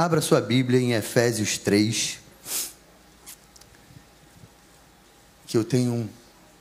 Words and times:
Abra 0.00 0.22
sua 0.22 0.40
Bíblia 0.40 0.80
em 0.80 0.92
Efésios 0.94 1.58
3. 1.58 2.20
Que 5.46 5.58
eu 5.58 5.62
tenho 5.62 5.92
um. 5.92 6.08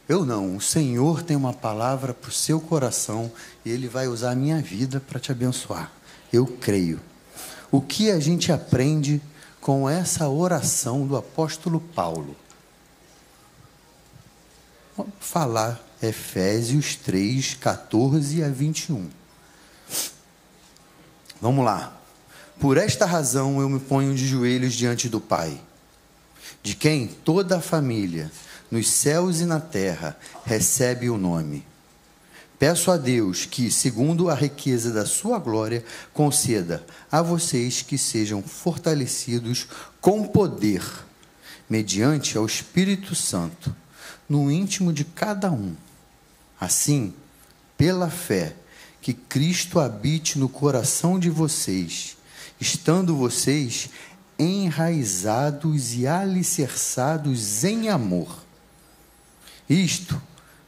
Eu 0.09 0.25
não, 0.25 0.57
o 0.57 0.61
Senhor 0.61 1.23
tem 1.23 1.37
uma 1.37 1.53
palavra 1.53 2.13
para 2.13 2.27
o 2.27 2.33
seu 2.33 2.59
coração 2.59 3.31
e 3.63 3.69
Ele 3.69 3.87
vai 3.87 4.09
usar 4.09 4.31
a 4.31 4.35
minha 4.35 4.61
vida 4.61 4.99
para 4.99 5.21
te 5.21 5.31
abençoar. 5.31 5.89
Eu 6.33 6.45
creio. 6.45 6.99
O 7.71 7.79
que 7.79 8.11
a 8.11 8.19
gente 8.19 8.51
aprende 8.51 9.21
com 9.61 9.89
essa 9.89 10.27
oração 10.27 11.07
do 11.07 11.15
apóstolo 11.15 11.79
Paulo? 11.79 12.35
Vamos 14.97 15.13
falar 15.17 15.81
Efésios 16.03 16.97
3, 16.97 17.53
14 17.53 18.43
a 18.43 18.49
21. 18.49 19.09
Vamos 21.39 21.63
lá. 21.63 21.98
Por 22.59 22.75
esta 22.75 23.05
razão 23.05 23.61
eu 23.61 23.69
me 23.69 23.79
ponho 23.79 24.13
de 24.13 24.27
joelhos 24.27 24.73
diante 24.73 25.07
do 25.07 25.21
Pai, 25.21 25.61
de 26.61 26.75
quem 26.75 27.07
toda 27.07 27.57
a 27.57 27.61
família, 27.61 28.29
nos 28.69 28.89
céus 28.89 29.39
e 29.39 29.45
na 29.45 29.61
terra, 29.61 30.19
recebe 30.43 31.09
o 31.09 31.17
nome. 31.17 31.65
Peço 32.59 32.91
a 32.91 32.97
Deus 32.97 33.45
que, 33.45 33.71
segundo 33.71 34.29
a 34.29 34.35
riqueza 34.35 34.91
da 34.91 35.05
sua 35.05 35.39
glória, 35.39 35.85
conceda 36.13 36.85
a 37.09 37.21
vocês 37.21 37.81
que 37.81 37.97
sejam 37.97 38.43
fortalecidos 38.43 39.65
com 40.01 40.27
poder, 40.27 40.83
mediante 41.69 42.37
ao 42.37 42.45
Espírito 42.45 43.15
Santo, 43.15 43.73
no 44.27 44.51
íntimo 44.51 44.91
de 44.91 45.05
cada 45.05 45.49
um. 45.49 45.73
Assim, 46.59 47.13
pela 47.77 48.09
fé, 48.09 48.53
que 49.01 49.13
Cristo 49.13 49.79
habite 49.79 50.37
no 50.37 50.49
coração 50.49 51.17
de 51.17 51.29
vocês 51.29 52.18
estando 52.59 53.15
vocês 53.15 53.89
enraizados 54.37 55.93
e 55.95 56.07
alicerçados 56.07 57.63
em 57.63 57.89
amor. 57.89 58.35
Isto 59.69 60.21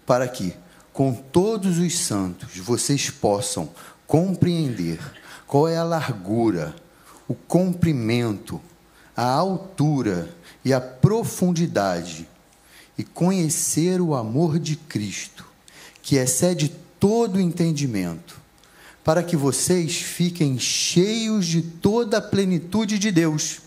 para 0.06 0.28
que, 0.28 0.54
com 0.92 1.14
todos 1.14 1.78
os 1.78 1.98
santos, 1.98 2.58
vocês 2.58 3.10
possam 3.10 3.70
compreender 4.06 5.00
qual 5.48 5.68
é 5.68 5.78
a 5.78 5.84
largura, 5.84 6.76
o 7.28 7.34
comprimento, 7.34 8.62
a 9.16 9.24
altura 9.24 10.30
e 10.64 10.74
a 10.74 10.82
profundidade, 10.82 12.28
e 12.98 13.04
conhecer 13.04 14.02
o 14.02 14.14
amor 14.14 14.60
de 14.60 14.76
Cristo, 14.76 15.46
que 16.02 16.18
excede 16.18 16.70
todo 17.00 17.40
entendimento 17.40 18.41
para 19.04 19.24
que 19.24 19.36
vocês 19.36 19.96
fiquem 19.96 20.60
cheios 20.60 21.46
de 21.46 21.62
toda 21.62 22.18
a 22.18 22.22
plenitude 22.22 23.00
de 23.00 23.12
Deus. 23.12 23.60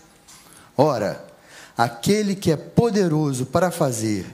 Ora, 0.77 1.25
aquele 1.77 2.35
que 2.35 2.51
é 2.51 2.55
poderoso 2.55 3.45
para 3.45 3.71
fazer 3.71 4.25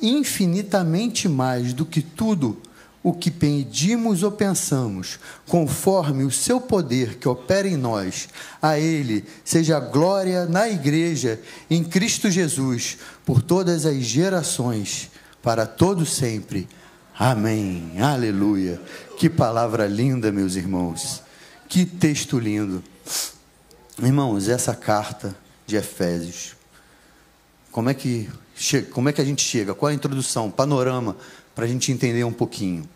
infinitamente 0.00 1.28
mais 1.28 1.72
do 1.72 1.84
que 1.84 2.02
tudo 2.02 2.60
o 3.02 3.12
que 3.12 3.30
pedimos 3.30 4.24
ou 4.24 4.32
pensamos, 4.32 5.20
conforme 5.46 6.24
o 6.24 6.30
seu 6.30 6.60
poder 6.60 7.18
que 7.18 7.28
opera 7.28 7.68
em 7.68 7.76
nós, 7.76 8.28
a 8.60 8.80
Ele 8.80 9.24
seja 9.44 9.78
glória 9.78 10.44
na 10.46 10.68
Igreja, 10.68 11.40
em 11.70 11.84
Cristo 11.84 12.28
Jesus, 12.28 12.98
por 13.24 13.40
todas 13.40 13.86
as 13.86 13.98
gerações, 13.98 15.08
para 15.40 15.64
todo 15.66 16.04
sempre. 16.04 16.68
Amém. 17.18 17.94
Aleluia. 17.98 18.78
Que 19.18 19.30
palavra 19.30 19.86
linda, 19.86 20.30
meus 20.30 20.54
irmãos. 20.54 21.22
Que 21.66 21.86
texto 21.86 22.38
lindo. 22.38 22.84
Irmãos, 24.02 24.50
essa 24.50 24.74
carta 24.74 25.34
de 25.66 25.76
Efésios. 25.76 26.54
Como 27.72 27.88
é 27.88 27.94
que 27.94 28.28
como 28.92 29.08
é 29.08 29.12
que 29.12 29.20
a 29.20 29.24
gente 29.24 29.42
chega? 29.42 29.74
Qual 29.74 29.88
é 29.88 29.92
a 29.92 29.96
introdução, 29.96 30.50
panorama 30.50 31.16
para 31.54 31.64
a 31.64 31.68
gente 31.68 31.90
entender 31.90 32.22
um 32.24 32.32
pouquinho? 32.32 32.86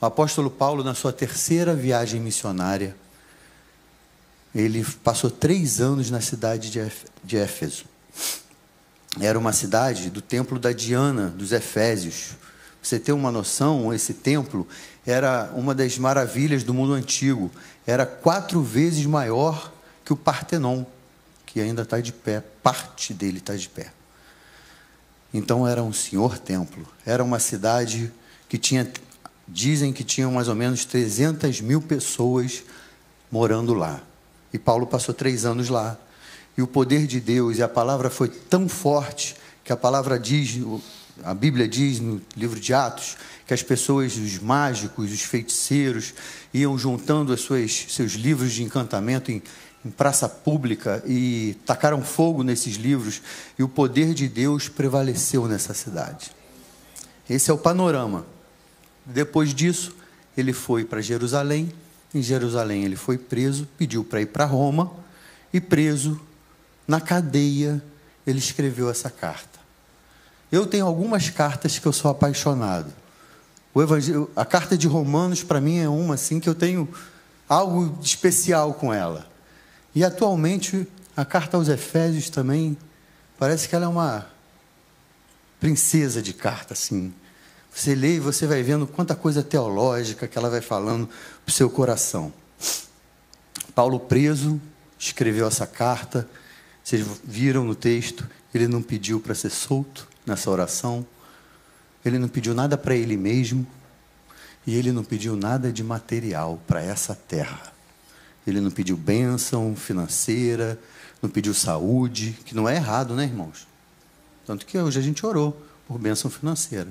O 0.00 0.06
apóstolo 0.06 0.50
Paulo, 0.50 0.82
na 0.82 0.94
sua 0.94 1.12
terceira 1.12 1.74
viagem 1.76 2.20
missionária, 2.20 2.96
ele 4.52 4.84
passou 5.04 5.30
três 5.30 5.80
anos 5.80 6.10
na 6.10 6.20
cidade 6.20 6.70
de 7.22 7.36
Éfeso. 7.36 7.84
Era 9.20 9.38
uma 9.38 9.52
cidade 9.52 10.10
do 10.10 10.20
templo 10.20 10.58
da 10.58 10.72
Diana, 10.72 11.28
dos 11.28 11.52
Efésios 11.52 12.36
você 12.88 12.98
ter 12.98 13.12
uma 13.12 13.32
noção, 13.32 13.92
esse 13.92 14.14
templo 14.14 14.66
era 15.06 15.50
uma 15.54 15.74
das 15.74 15.98
maravilhas 15.98 16.62
do 16.62 16.74
mundo 16.74 16.92
antigo. 16.92 17.50
Era 17.86 18.04
quatro 18.04 18.62
vezes 18.62 19.06
maior 19.06 19.72
que 20.04 20.12
o 20.12 20.16
Partenon, 20.16 20.84
que 21.46 21.60
ainda 21.60 21.82
está 21.82 22.00
de 22.00 22.12
pé, 22.12 22.42
parte 22.62 23.14
dele 23.14 23.38
está 23.38 23.54
de 23.54 23.68
pé. 23.68 23.92
Então 25.32 25.66
era 25.66 25.82
um 25.82 25.92
senhor 25.92 26.38
templo. 26.38 26.86
Era 27.04 27.24
uma 27.24 27.38
cidade 27.38 28.12
que 28.48 28.56
tinha, 28.56 28.90
dizem 29.48 29.92
que 29.92 30.04
tinham 30.04 30.30
mais 30.30 30.48
ou 30.48 30.54
menos 30.54 30.84
300 30.84 31.60
mil 31.60 31.82
pessoas 31.82 32.62
morando 33.30 33.74
lá. 33.74 34.00
E 34.52 34.58
Paulo 34.58 34.86
passou 34.86 35.12
três 35.12 35.44
anos 35.44 35.68
lá. 35.68 35.98
E 36.56 36.62
o 36.62 36.66
poder 36.66 37.06
de 37.06 37.18
Deus 37.18 37.58
e 37.58 37.62
a 37.62 37.68
palavra 37.68 38.08
foi 38.08 38.28
tão 38.28 38.68
forte 38.68 39.34
que 39.64 39.72
a 39.72 39.76
palavra 39.76 40.20
diz, 40.20 40.60
a 41.22 41.32
Bíblia 41.34 41.68
diz 41.68 42.00
no 42.00 42.20
livro 42.36 42.58
de 42.58 42.74
Atos 42.74 43.16
que 43.46 43.54
as 43.54 43.62
pessoas, 43.62 44.16
os 44.16 44.38
mágicos, 44.38 45.12
os 45.12 45.20
feiticeiros, 45.20 46.14
iam 46.52 46.76
juntando 46.78 47.32
as 47.32 47.40
suas, 47.40 47.86
seus 47.90 48.12
livros 48.12 48.52
de 48.52 48.62
encantamento 48.62 49.30
em, 49.30 49.42
em 49.84 49.90
praça 49.90 50.28
pública 50.28 51.02
e 51.06 51.56
tacaram 51.66 52.02
fogo 52.02 52.42
nesses 52.42 52.76
livros, 52.76 53.20
e 53.58 53.62
o 53.62 53.68
poder 53.68 54.14
de 54.14 54.28
Deus 54.28 54.68
prevaleceu 54.68 55.46
nessa 55.46 55.74
cidade. 55.74 56.32
Esse 57.28 57.50
é 57.50 57.54
o 57.54 57.58
panorama. 57.58 58.26
Depois 59.04 59.54
disso, 59.54 59.94
ele 60.36 60.52
foi 60.52 60.84
para 60.84 61.00
Jerusalém. 61.00 61.72
Em 62.14 62.22
Jerusalém, 62.22 62.84
ele 62.84 62.96
foi 62.96 63.18
preso, 63.18 63.68
pediu 63.76 64.04
para 64.04 64.22
ir 64.22 64.26
para 64.26 64.44
Roma, 64.44 64.90
e 65.52 65.60
preso 65.60 66.20
na 66.88 67.00
cadeia, 67.00 67.82
ele 68.26 68.38
escreveu 68.38 68.88
essa 68.88 69.10
carta. 69.10 69.53
Eu 70.54 70.68
tenho 70.68 70.86
algumas 70.86 71.30
cartas 71.30 71.80
que 71.80 71.86
eu 71.86 71.92
sou 71.92 72.08
apaixonado. 72.08 72.86
A 74.36 74.44
carta 74.44 74.78
de 74.78 74.86
Romanos, 74.86 75.42
para 75.42 75.60
mim, 75.60 75.78
é 75.78 75.88
uma 75.88 76.14
assim 76.14 76.38
que 76.38 76.48
eu 76.48 76.54
tenho 76.54 76.88
algo 77.48 77.98
especial 78.00 78.72
com 78.74 78.94
ela. 78.94 79.26
E 79.96 80.04
atualmente, 80.04 80.86
a 81.16 81.24
carta 81.24 81.56
aos 81.56 81.68
Efésios 81.68 82.30
também, 82.30 82.78
parece 83.36 83.68
que 83.68 83.74
ela 83.74 83.86
é 83.86 83.88
uma 83.88 84.28
princesa 85.58 86.22
de 86.22 86.32
carta, 86.32 86.72
assim. 86.72 87.12
Você 87.74 87.96
lê 87.96 88.14
e 88.14 88.20
você 88.20 88.46
vai 88.46 88.62
vendo 88.62 88.86
quanta 88.86 89.16
coisa 89.16 89.42
teológica 89.42 90.28
que 90.28 90.38
ela 90.38 90.48
vai 90.48 90.60
falando 90.60 91.08
para 91.44 91.50
o 91.50 91.52
seu 91.52 91.68
coração. 91.68 92.32
Paulo 93.74 93.98
preso 93.98 94.60
escreveu 94.96 95.48
essa 95.48 95.66
carta. 95.66 96.28
Vocês 96.84 97.04
viram 97.24 97.64
no 97.64 97.74
texto, 97.74 98.24
ele 98.54 98.68
não 98.68 98.80
pediu 98.80 99.18
para 99.18 99.34
ser 99.34 99.50
solto 99.50 100.13
nessa 100.26 100.50
oração. 100.50 101.06
Ele 102.04 102.18
não 102.18 102.28
pediu 102.28 102.54
nada 102.54 102.76
para 102.76 102.94
ele 102.94 103.16
mesmo 103.16 103.66
e 104.66 104.74
ele 104.74 104.92
não 104.92 105.04
pediu 105.04 105.36
nada 105.36 105.72
de 105.72 105.82
material 105.82 106.60
para 106.66 106.82
essa 106.82 107.14
terra. 107.14 107.72
Ele 108.46 108.60
não 108.60 108.70
pediu 108.70 108.96
bênção 108.96 109.74
financeira, 109.74 110.78
não 111.22 111.30
pediu 111.30 111.54
saúde, 111.54 112.36
que 112.44 112.54
não 112.54 112.68
é 112.68 112.76
errado, 112.76 113.14
né, 113.14 113.24
irmãos? 113.24 113.66
Tanto 114.46 114.66
que 114.66 114.78
hoje 114.78 114.98
a 114.98 115.02
gente 115.02 115.24
orou 115.24 115.60
por 115.86 115.98
bênção 115.98 116.30
financeira. 116.30 116.88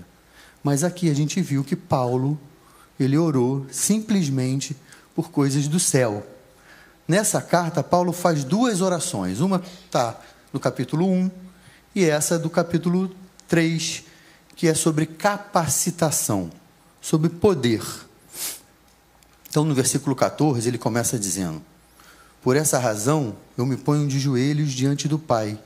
Mas 0.63 0.83
aqui 0.83 1.09
a 1.09 1.13
gente 1.13 1.41
viu 1.41 1.63
que 1.63 1.75
Paulo, 1.75 2.39
ele 2.99 3.17
orou 3.17 3.65
simplesmente 3.69 4.75
por 5.13 5.29
coisas 5.29 5.67
do 5.67 5.79
céu. 5.79 6.25
Nessa 7.07 7.41
carta, 7.41 7.83
Paulo 7.83 8.11
faz 8.11 8.43
duas 8.43 8.81
orações. 8.81 9.39
Uma 9.39 9.61
está 9.85 10.19
no 10.51 10.59
capítulo 10.59 11.07
1 11.07 11.29
e 11.93 12.05
essa 12.05 12.39
do 12.39 12.49
capítulo 12.49 13.13
3, 13.53 14.05
que 14.55 14.67
é 14.67 14.73
sobre 14.73 15.05
capacitação, 15.05 16.49
sobre 16.99 17.29
poder. 17.29 17.83
Então, 19.47 19.63
no 19.63 19.75
versículo 19.75 20.15
14, 20.15 20.67
ele 20.67 20.79
começa 20.79 21.19
dizendo: 21.19 21.61
Por 22.41 22.55
essa 22.55 22.79
razão 22.79 23.35
eu 23.55 23.63
me 23.63 23.77
ponho 23.77 24.07
de 24.07 24.17
joelhos 24.17 24.71
diante 24.71 25.07
do 25.07 25.19
Pai, 25.19 25.59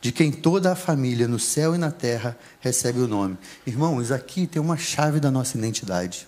de 0.00 0.10
quem 0.10 0.32
toda 0.32 0.72
a 0.72 0.74
família 0.74 1.28
no 1.28 1.38
céu 1.38 1.74
e 1.74 1.78
na 1.78 1.90
terra 1.90 2.34
recebe 2.60 2.98
o 3.00 3.06
nome. 3.06 3.36
Irmãos, 3.66 4.10
aqui 4.10 4.46
tem 4.46 4.62
uma 4.62 4.78
chave 4.78 5.20
da 5.20 5.30
nossa 5.30 5.58
identidade. 5.58 6.26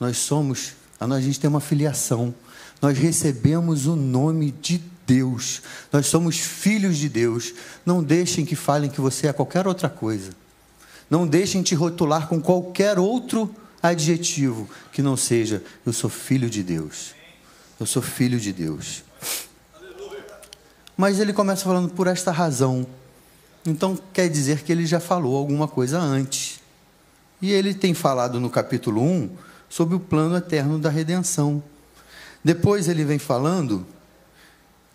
Nós 0.00 0.16
somos, 0.16 0.72
a 0.98 1.20
gente 1.20 1.38
tem 1.38 1.50
uma 1.50 1.60
filiação, 1.60 2.34
nós 2.80 2.96
recebemos 2.96 3.84
o 3.84 3.94
nome 3.94 4.50
de 4.50 4.82
Deus. 5.08 5.62
Nós 5.90 6.06
somos 6.06 6.38
filhos 6.38 6.98
de 6.98 7.08
Deus. 7.08 7.54
Não 7.84 8.04
deixem 8.04 8.44
que 8.44 8.54
falem 8.54 8.90
que 8.90 9.00
você 9.00 9.26
é 9.26 9.32
qualquer 9.32 9.66
outra 9.66 9.88
coisa. 9.88 10.32
Não 11.08 11.26
deixem 11.26 11.62
te 11.62 11.74
rotular 11.74 12.28
com 12.28 12.38
qualquer 12.38 12.98
outro 12.98 13.52
adjetivo 13.82 14.68
que 14.92 15.00
não 15.00 15.16
seja 15.16 15.62
eu 15.86 15.92
sou 15.94 16.10
filho 16.10 16.50
de 16.50 16.62
Deus. 16.62 17.14
Eu 17.80 17.86
sou 17.86 18.02
filho 18.02 18.38
de 18.38 18.52
Deus. 18.52 19.02
Mas 20.94 21.18
ele 21.18 21.32
começa 21.32 21.64
falando 21.64 21.88
por 21.88 22.06
esta 22.06 22.30
razão. 22.30 22.86
Então 23.64 23.98
quer 24.12 24.28
dizer 24.28 24.62
que 24.62 24.70
ele 24.70 24.84
já 24.84 25.00
falou 25.00 25.36
alguma 25.36 25.66
coisa 25.66 25.98
antes. 25.98 26.60
E 27.40 27.50
ele 27.50 27.72
tem 27.72 27.94
falado 27.94 28.38
no 28.38 28.50
capítulo 28.50 29.00
1 29.02 29.30
sobre 29.70 29.94
o 29.94 30.00
plano 30.00 30.36
eterno 30.36 30.78
da 30.78 30.90
redenção. 30.90 31.62
Depois 32.44 32.88
ele 32.88 33.04
vem 33.04 33.18
falando 33.18 33.86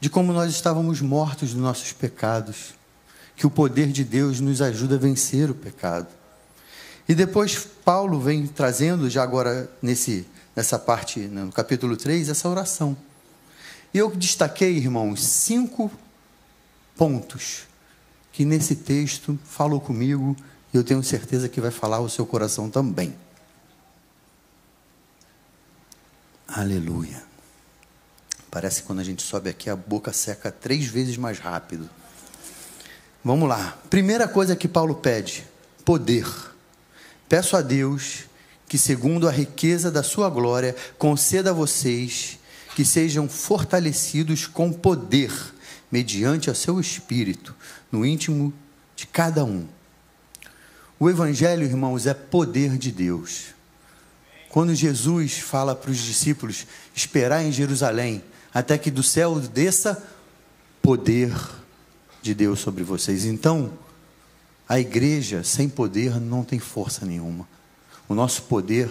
de 0.04 0.10
como 0.10 0.34
nós 0.34 0.52
estávamos 0.52 1.00
mortos 1.00 1.54
dos 1.54 1.62
nossos 1.62 1.94
pecados, 1.94 2.74
que 3.38 3.48
o 3.48 3.50
poder 3.50 3.88
de 3.88 4.04
Deus 4.04 4.42
nos 4.42 4.62
ajuda 4.62 4.96
a 4.96 4.98
vencer 4.98 5.50
o 5.50 5.56
pecado. 5.56 6.10
E 7.08 7.16
depois 7.16 7.56
Paulo 7.86 8.20
vem 8.20 8.46
trazendo, 8.46 9.10
já 9.10 9.24
agora 9.24 9.72
nesse, 9.82 10.28
nessa 10.54 10.78
parte, 10.78 11.22
né, 11.22 11.46
no 11.46 11.54
capítulo 11.54 11.96
3, 11.96 12.28
essa 12.28 12.50
oração. 12.50 12.98
E 13.94 13.98
eu 13.98 14.14
destaquei, 14.14 14.76
irmãos, 14.76 15.24
cinco 15.24 15.90
pontos 16.98 17.64
que 18.34 18.44
nesse 18.44 18.76
texto 18.76 19.40
falou 19.46 19.80
comigo 19.80 20.36
e 20.74 20.76
eu 20.76 20.84
tenho 20.84 21.02
certeza 21.02 21.48
que 21.48 21.62
vai 21.62 21.72
falar 21.72 22.02
o 22.02 22.10
seu 22.10 22.26
coração 22.26 22.70
também. 22.70 23.16
Aleluia. 26.46 27.32
Parece 28.54 28.82
que 28.82 28.88
quando 28.88 29.00
a 29.00 29.04
gente 29.04 29.24
sobe 29.24 29.50
aqui 29.50 29.68
a 29.68 29.76
boca 29.76 30.14
seca 30.14 30.52
três 30.52 30.86
vezes 30.86 31.18
mais 31.18 31.40
rápido. 31.40 31.90
Vamos 33.26 33.50
lá. 33.50 33.80
Primeira 33.90 34.28
coisa 34.28 34.56
que 34.56 34.68
Paulo 34.68 34.94
pede: 34.94 35.44
poder. 35.84 36.28
Peço 37.28 37.58
a 37.58 37.64
Deus 37.64 38.26
que, 38.68 38.78
segundo 38.78 39.28
a 39.28 39.32
riqueza 39.32 39.90
da 39.90 40.04
sua 40.04 40.30
glória, 40.30 40.76
conceda 41.00 41.50
a 41.50 41.54
vocês 41.54 42.38
que 42.76 42.86
sejam 42.86 43.28
fortalecidos 43.28 44.46
com 44.46 44.72
poder, 44.72 45.34
mediante 45.92 46.52
o 46.52 46.54
seu 46.54 46.80
espírito, 46.80 47.56
no 47.92 48.06
íntimo 48.06 48.54
de 48.96 49.08
cada 49.08 49.44
um. 49.44 49.68
O 51.00 51.10
Evangelho, 51.10 51.64
irmãos, 51.64 52.06
é 52.06 52.14
poder 52.14 52.78
de 52.78 52.92
Deus. 52.92 53.46
Quando 54.48 54.76
Jesus 54.76 55.40
fala 55.40 55.74
para 55.74 55.90
os 55.90 55.98
discípulos 55.98 56.68
esperar 56.94 57.44
em 57.44 57.52
Jerusalém, 57.52 58.24
até 58.54 58.78
que 58.78 58.92
do 58.92 59.04
céu 59.04 59.40
desça 59.40 60.02
poder 60.82 61.34
de 62.22 62.34
Deus 62.34 62.60
sobre 62.60 62.84
vocês. 62.84 63.26
Então, 63.26 63.72
a 64.68 64.80
igreja 64.80 65.44
sem 65.44 65.68
poder 65.68 66.20
não 66.20 66.44
tem 66.44 66.60
força 66.60 67.06
nenhuma. 67.06 67.48
O 68.08 68.14
nosso 68.14 68.44
poder 68.44 68.90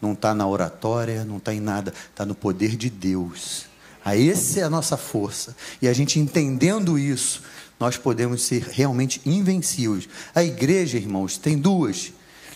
não 0.00 0.12
está 0.12 0.34
na 0.34 0.46
oratória, 0.46 1.24
não 1.24 1.38
está 1.38 1.54
em 1.54 1.60
nada, 1.60 1.92
está 2.10 2.26
no 2.26 2.34
poder 2.34 2.76
de 2.76 2.90
Deus. 2.90 3.66
A 4.04 4.16
essa 4.16 4.60
é 4.60 4.62
a 4.62 4.70
nossa 4.70 4.96
força. 4.96 5.56
E 5.80 5.88
a 5.88 5.92
gente 5.92 6.20
entendendo 6.20 6.98
isso, 6.98 7.42
nós 7.80 7.96
podemos 7.96 8.42
ser 8.42 8.64
realmente 8.70 9.20
invencíveis. 9.24 10.08
A 10.34 10.44
igreja, 10.44 10.98
irmãos, 10.98 11.38
tem 11.38 11.58
duas. 11.58 12.12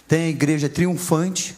Tem 0.06 0.24
a 0.24 0.28
igreja 0.28 0.68
triunfante 0.68 1.56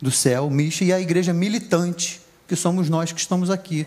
do 0.00 0.10
céu, 0.10 0.48
Misha, 0.48 0.84
e 0.84 0.92
a 0.92 1.00
igreja 1.00 1.32
militante, 1.32 2.20
que 2.48 2.56
somos 2.56 2.88
nós 2.88 3.12
que 3.12 3.20
estamos 3.20 3.50
aqui. 3.50 3.86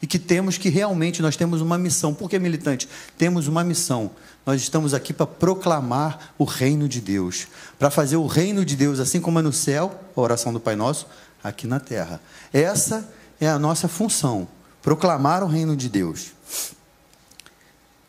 E 0.00 0.06
que 0.06 0.18
temos 0.18 0.58
que 0.58 0.68
realmente, 0.68 1.22
nós 1.22 1.36
temos 1.36 1.62
uma 1.62 1.78
missão. 1.78 2.12
Por 2.12 2.28
que 2.28 2.38
militante? 2.38 2.86
Temos 3.16 3.48
uma 3.48 3.64
missão. 3.64 4.10
Nós 4.44 4.60
estamos 4.60 4.92
aqui 4.92 5.14
para 5.14 5.26
proclamar 5.26 6.34
o 6.38 6.44
reino 6.44 6.86
de 6.86 7.00
Deus. 7.00 7.48
Para 7.78 7.90
fazer 7.90 8.16
o 8.16 8.26
reino 8.26 8.62
de 8.62 8.76
Deus, 8.76 9.00
assim 9.00 9.20
como 9.20 9.38
é 9.38 9.42
no 9.42 9.54
céu, 9.54 9.98
a 10.14 10.20
oração 10.20 10.52
do 10.52 10.60
Pai 10.60 10.76
Nosso, 10.76 11.06
aqui 11.42 11.66
na 11.66 11.80
terra. 11.80 12.20
Essa 12.52 13.10
é 13.40 13.48
a 13.48 13.58
nossa 13.58 13.88
função. 13.88 14.46
Proclamar 14.82 15.42
o 15.42 15.46
reino 15.46 15.74
de 15.74 15.88
Deus. 15.88 16.32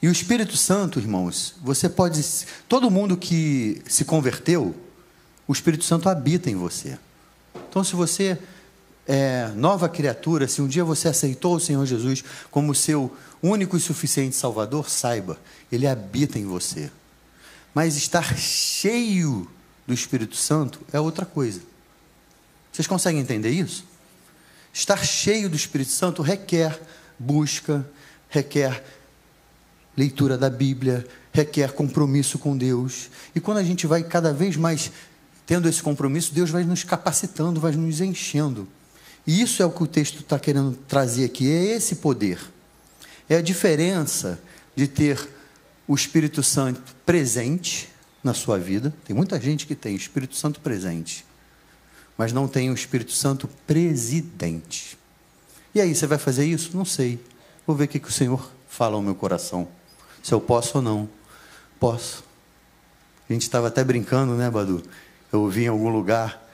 E 0.02 0.10
o 0.10 0.12
Espírito 0.12 0.58
Santo, 0.58 1.00
irmãos, 1.00 1.56
você 1.64 1.88
pode. 1.88 2.22
Todo 2.68 2.92
mundo 2.92 3.16
que 3.16 3.82
se 3.88 4.04
converteu, 4.04 4.76
o 5.48 5.54
Espírito 5.54 5.86
Santo 5.86 6.10
habita 6.10 6.50
em 6.50 6.56
você. 6.56 7.00
Então, 7.70 7.82
se 7.84 7.96
você 7.96 8.38
é 9.08 9.48
nova 9.56 9.88
criatura, 9.88 10.48
se 10.48 10.62
um 10.62 10.68
dia 10.68 10.84
você 10.84 11.08
aceitou 11.08 11.56
o 11.56 11.60
Senhor 11.60 11.86
Jesus 11.86 12.24
como 12.52 12.76
seu 12.76 13.16
único 13.42 13.78
e 13.78 13.80
suficiente 13.80 14.36
Salvador, 14.36 14.90
saiba, 14.90 15.40
Ele 15.72 15.88
habita 15.88 16.38
em 16.38 16.46
você. 16.46 16.92
Mas 17.74 17.96
estar 17.96 18.36
cheio 18.38 19.50
do 19.86 19.94
Espírito 19.94 20.36
Santo 20.36 20.82
é 20.92 21.00
outra 21.00 21.26
coisa. 21.26 21.62
Vocês 22.72 22.88
conseguem 22.88 23.22
entender 23.22 23.50
isso? 23.50 23.86
Estar 24.74 25.04
cheio 25.06 25.50
do 25.50 25.56
Espírito 25.56 25.92
Santo 25.92 26.22
requer 26.22 26.80
busca, 27.18 27.88
requer 28.30 28.84
leitura 29.96 30.38
da 30.38 30.50
Bíblia, 30.50 31.08
requer 31.32 31.72
compromisso 31.72 32.38
com 32.38 32.58
Deus. 32.58 33.10
E 33.34 33.40
quando 33.40 33.58
a 33.58 33.64
gente 33.64 33.88
vai 33.88 34.04
cada 34.04 34.34
vez 34.34 34.56
mais 34.56 34.92
tendo 35.46 35.70
esse 35.70 35.82
compromisso, 35.82 36.34
Deus 36.34 36.50
vai 36.50 36.64
nos 36.64 36.84
capacitando, 36.84 37.60
vai 37.60 37.72
nos 37.72 38.02
enchendo. 38.02 38.68
E 39.28 39.42
isso 39.42 39.62
é 39.62 39.66
o 39.66 39.72
que 39.72 39.84
o 39.84 39.88
texto 39.88 40.22
está 40.22 40.40
querendo 40.40 40.74
trazer 40.88 41.26
aqui, 41.26 41.52
é 41.52 41.76
esse 41.76 41.98
poder. 41.98 42.40
É 43.30 43.36
a 43.36 43.42
diferença 43.42 44.40
de 44.74 44.88
ter 44.88 45.28
o 45.86 45.94
Espírito 45.94 46.42
Santo 46.42 46.96
presente 47.06 47.90
na 48.24 48.34
sua 48.34 48.58
vida. 48.58 48.94
Tem 49.04 49.14
muita 49.14 49.40
gente 49.40 49.68
que 49.68 49.76
tem 49.76 49.94
o 49.94 49.98
Espírito 49.98 50.36
Santo 50.36 50.62
presente, 50.62 51.26
mas 52.18 52.32
não 52.32 52.48
tem 52.48 52.72
o 52.72 52.74
Espírito 52.74 53.12
Santo 53.12 53.50
presidente. 53.68 54.98
E 55.76 55.82
aí, 55.82 55.94
você 55.94 56.08
vai 56.08 56.18
fazer 56.18 56.46
isso? 56.46 56.76
Não 56.76 56.86
sei. 56.86 57.20
Vou 57.66 57.76
ver 57.76 57.84
o 57.84 57.88
que, 57.90 58.00
que 58.00 58.08
o 58.08 58.12
Senhor 58.12 58.50
fala 58.70 58.96
ao 58.96 59.02
meu 59.02 59.14
coração 59.14 59.68
se 60.24 60.34
eu 60.34 60.42
posso 60.42 60.78
ou 60.78 60.82
não. 60.82 61.10
Posso. 61.80 62.24
A 63.30 63.34
gente 63.34 63.44
estava 63.44 63.68
até 63.68 63.84
brincando, 63.84 64.34
né, 64.34 64.50
Badu? 64.50 64.82
Eu 65.32 65.42
ouvi 65.42 65.66
em 65.66 65.68
algum 65.68 65.90
lugar 65.90 66.46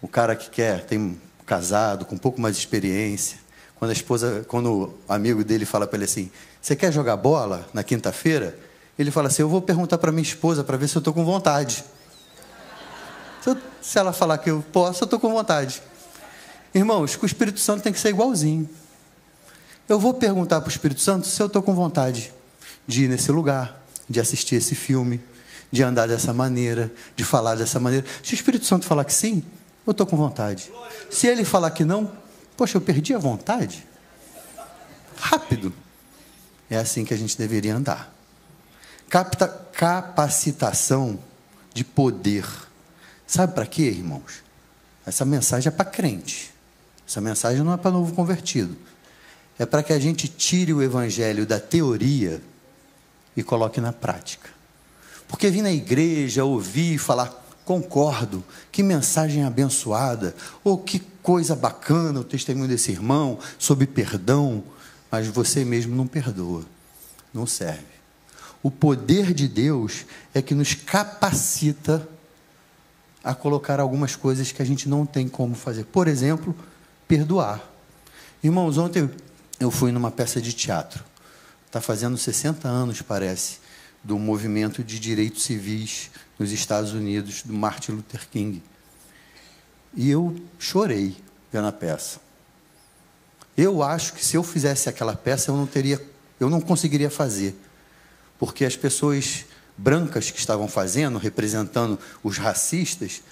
o 0.00 0.08
cara 0.08 0.34
que 0.34 0.50
quer, 0.50 0.84
tem 0.84 1.20
casado, 1.46 2.04
com 2.04 2.14
um 2.14 2.18
pouco 2.18 2.40
mais 2.40 2.56
de 2.56 2.60
experiência. 2.60 3.38
Quando 3.76 3.90
a 3.90 3.94
esposa, 3.94 4.44
quando 4.46 4.72
o 4.72 4.94
amigo 5.08 5.42
dele 5.42 5.64
fala 5.64 5.86
para 5.86 5.96
ele 5.96 6.04
assim: 6.04 6.30
Você 6.60 6.76
quer 6.76 6.92
jogar 6.92 7.16
bola 7.16 7.68
na 7.74 7.82
quinta-feira? 7.82 8.56
Ele 8.98 9.10
fala 9.10 9.28
assim: 9.28 9.42
Eu 9.42 9.48
vou 9.48 9.60
perguntar 9.60 9.98
para 9.98 10.12
minha 10.12 10.22
esposa 10.22 10.62
para 10.62 10.76
ver 10.76 10.88
se 10.88 10.96
eu 10.96 11.00
estou 11.00 11.12
com 11.12 11.24
vontade. 11.24 11.84
Se, 13.42 13.50
eu, 13.50 13.56
se 13.80 13.98
ela 13.98 14.12
falar 14.12 14.38
que 14.38 14.50
eu 14.50 14.64
posso, 14.72 15.02
eu 15.02 15.06
estou 15.06 15.18
com 15.18 15.32
vontade. 15.32 15.82
Irmãos, 16.74 17.18
o 17.20 17.26
Espírito 17.26 17.58
Santo 17.58 17.82
tem 17.82 17.92
que 17.92 17.98
ser 17.98 18.10
igualzinho. 18.10 18.68
Eu 19.88 19.98
vou 19.98 20.14
perguntar 20.14 20.60
para 20.60 20.68
o 20.68 20.70
Espírito 20.70 21.00
Santo 21.00 21.26
se 21.26 21.42
eu 21.42 21.46
estou 21.46 21.62
com 21.62 21.74
vontade 21.74 22.32
de 22.86 23.04
ir 23.04 23.08
nesse 23.08 23.32
lugar, 23.32 23.82
de 24.08 24.20
assistir 24.20 24.54
esse 24.54 24.74
filme, 24.74 25.20
de 25.70 25.82
andar 25.82 26.06
dessa 26.06 26.32
maneira, 26.32 26.92
de 27.16 27.24
falar 27.24 27.56
dessa 27.56 27.80
maneira. 27.80 28.06
Se 28.22 28.32
o 28.32 28.36
Espírito 28.36 28.64
Santo 28.64 28.86
falar 28.86 29.04
que 29.04 29.12
sim, 29.12 29.42
eu 29.86 29.90
estou 29.90 30.06
com 30.06 30.16
vontade. 30.16 30.70
Se 31.10 31.26
ele 31.26 31.44
falar 31.44 31.70
que 31.70 31.84
não, 31.84 32.10
poxa, 32.56 32.76
eu 32.76 32.80
perdi 32.80 33.14
a 33.14 33.18
vontade. 33.18 33.86
Rápido. 35.16 35.72
É 36.70 36.76
assim 36.76 37.04
que 37.04 37.12
a 37.12 37.16
gente 37.16 37.36
deveria 37.36 37.76
andar. 37.76 38.14
Capta, 39.08 39.46
capacitação 39.46 41.18
de 41.74 41.84
poder. 41.84 42.46
Sabe 43.26 43.54
para 43.54 43.66
quê, 43.66 43.82
irmãos? 43.82 44.42
Essa 45.04 45.24
mensagem 45.24 45.68
é 45.68 45.70
para 45.70 45.84
crente. 45.84 46.52
Essa 47.06 47.20
mensagem 47.20 47.62
não 47.62 47.72
é 47.72 47.76
para 47.76 47.90
novo 47.90 48.14
convertido. 48.14 48.76
É 49.58 49.66
para 49.66 49.82
que 49.82 49.92
a 49.92 49.98
gente 49.98 50.28
tire 50.28 50.72
o 50.72 50.82
evangelho 50.82 51.44
da 51.44 51.60
teoria 51.60 52.40
e 53.36 53.42
coloque 53.42 53.80
na 53.80 53.92
prática. 53.92 54.48
Porque 55.28 55.50
vir 55.50 55.62
na 55.62 55.72
igreja, 55.72 56.44
ouvir, 56.44 56.98
falar, 56.98 57.41
concordo, 57.64 58.44
que 58.70 58.82
mensagem 58.82 59.44
abençoada, 59.44 60.34
ou 60.64 60.78
que 60.78 61.00
coisa 61.22 61.54
bacana 61.54 62.20
o 62.20 62.24
testemunho 62.24 62.68
desse 62.68 62.90
irmão 62.90 63.38
sobre 63.58 63.86
perdão, 63.86 64.62
mas 65.10 65.28
você 65.28 65.64
mesmo 65.64 65.94
não 65.94 66.06
perdoa, 66.06 66.64
não 67.32 67.46
serve. 67.46 67.92
O 68.62 68.70
poder 68.70 69.32
de 69.32 69.48
Deus 69.48 70.06
é 70.32 70.40
que 70.40 70.54
nos 70.54 70.74
capacita 70.74 72.08
a 73.22 73.34
colocar 73.34 73.80
algumas 73.80 74.16
coisas 74.16 74.50
que 74.50 74.62
a 74.62 74.64
gente 74.64 74.88
não 74.88 75.06
tem 75.06 75.28
como 75.28 75.54
fazer. 75.54 75.84
Por 75.84 76.08
exemplo, 76.08 76.54
perdoar. 77.06 77.60
Irmãos, 78.42 78.78
ontem 78.78 79.08
eu 79.60 79.70
fui 79.70 79.92
numa 79.92 80.10
peça 80.10 80.40
de 80.40 80.52
teatro 80.52 81.04
está 81.72 81.80
fazendo 81.80 82.18
60 82.18 82.68
anos, 82.68 83.00
parece, 83.00 83.58
do 84.02 84.18
movimento 84.18 84.82
de 84.82 84.98
direitos 84.98 85.42
civis 85.42 86.10
nos 86.38 86.50
Estados 86.50 86.92
Unidos, 86.92 87.42
do 87.42 87.52
Martin 87.52 87.92
Luther 87.92 88.28
King. 88.28 88.62
E 89.94 90.10
eu 90.10 90.34
chorei 90.58 91.16
vendo 91.52 91.66
a 91.68 91.72
peça. 91.72 92.20
Eu 93.56 93.82
acho 93.82 94.14
que 94.14 94.24
se 94.24 94.36
eu 94.36 94.42
fizesse 94.42 94.88
aquela 94.88 95.14
peça, 95.14 95.50
eu 95.50 95.56
não 95.56 95.66
teria, 95.66 96.04
eu 96.40 96.48
não 96.48 96.60
conseguiria 96.60 97.10
fazer, 97.10 97.54
porque 98.38 98.64
as 98.64 98.76
pessoas 98.76 99.44
brancas 99.76 100.30
que 100.30 100.38
estavam 100.38 100.66
fazendo, 100.66 101.18
representando 101.18 101.98
os 102.22 102.38
racistas, 102.38 103.22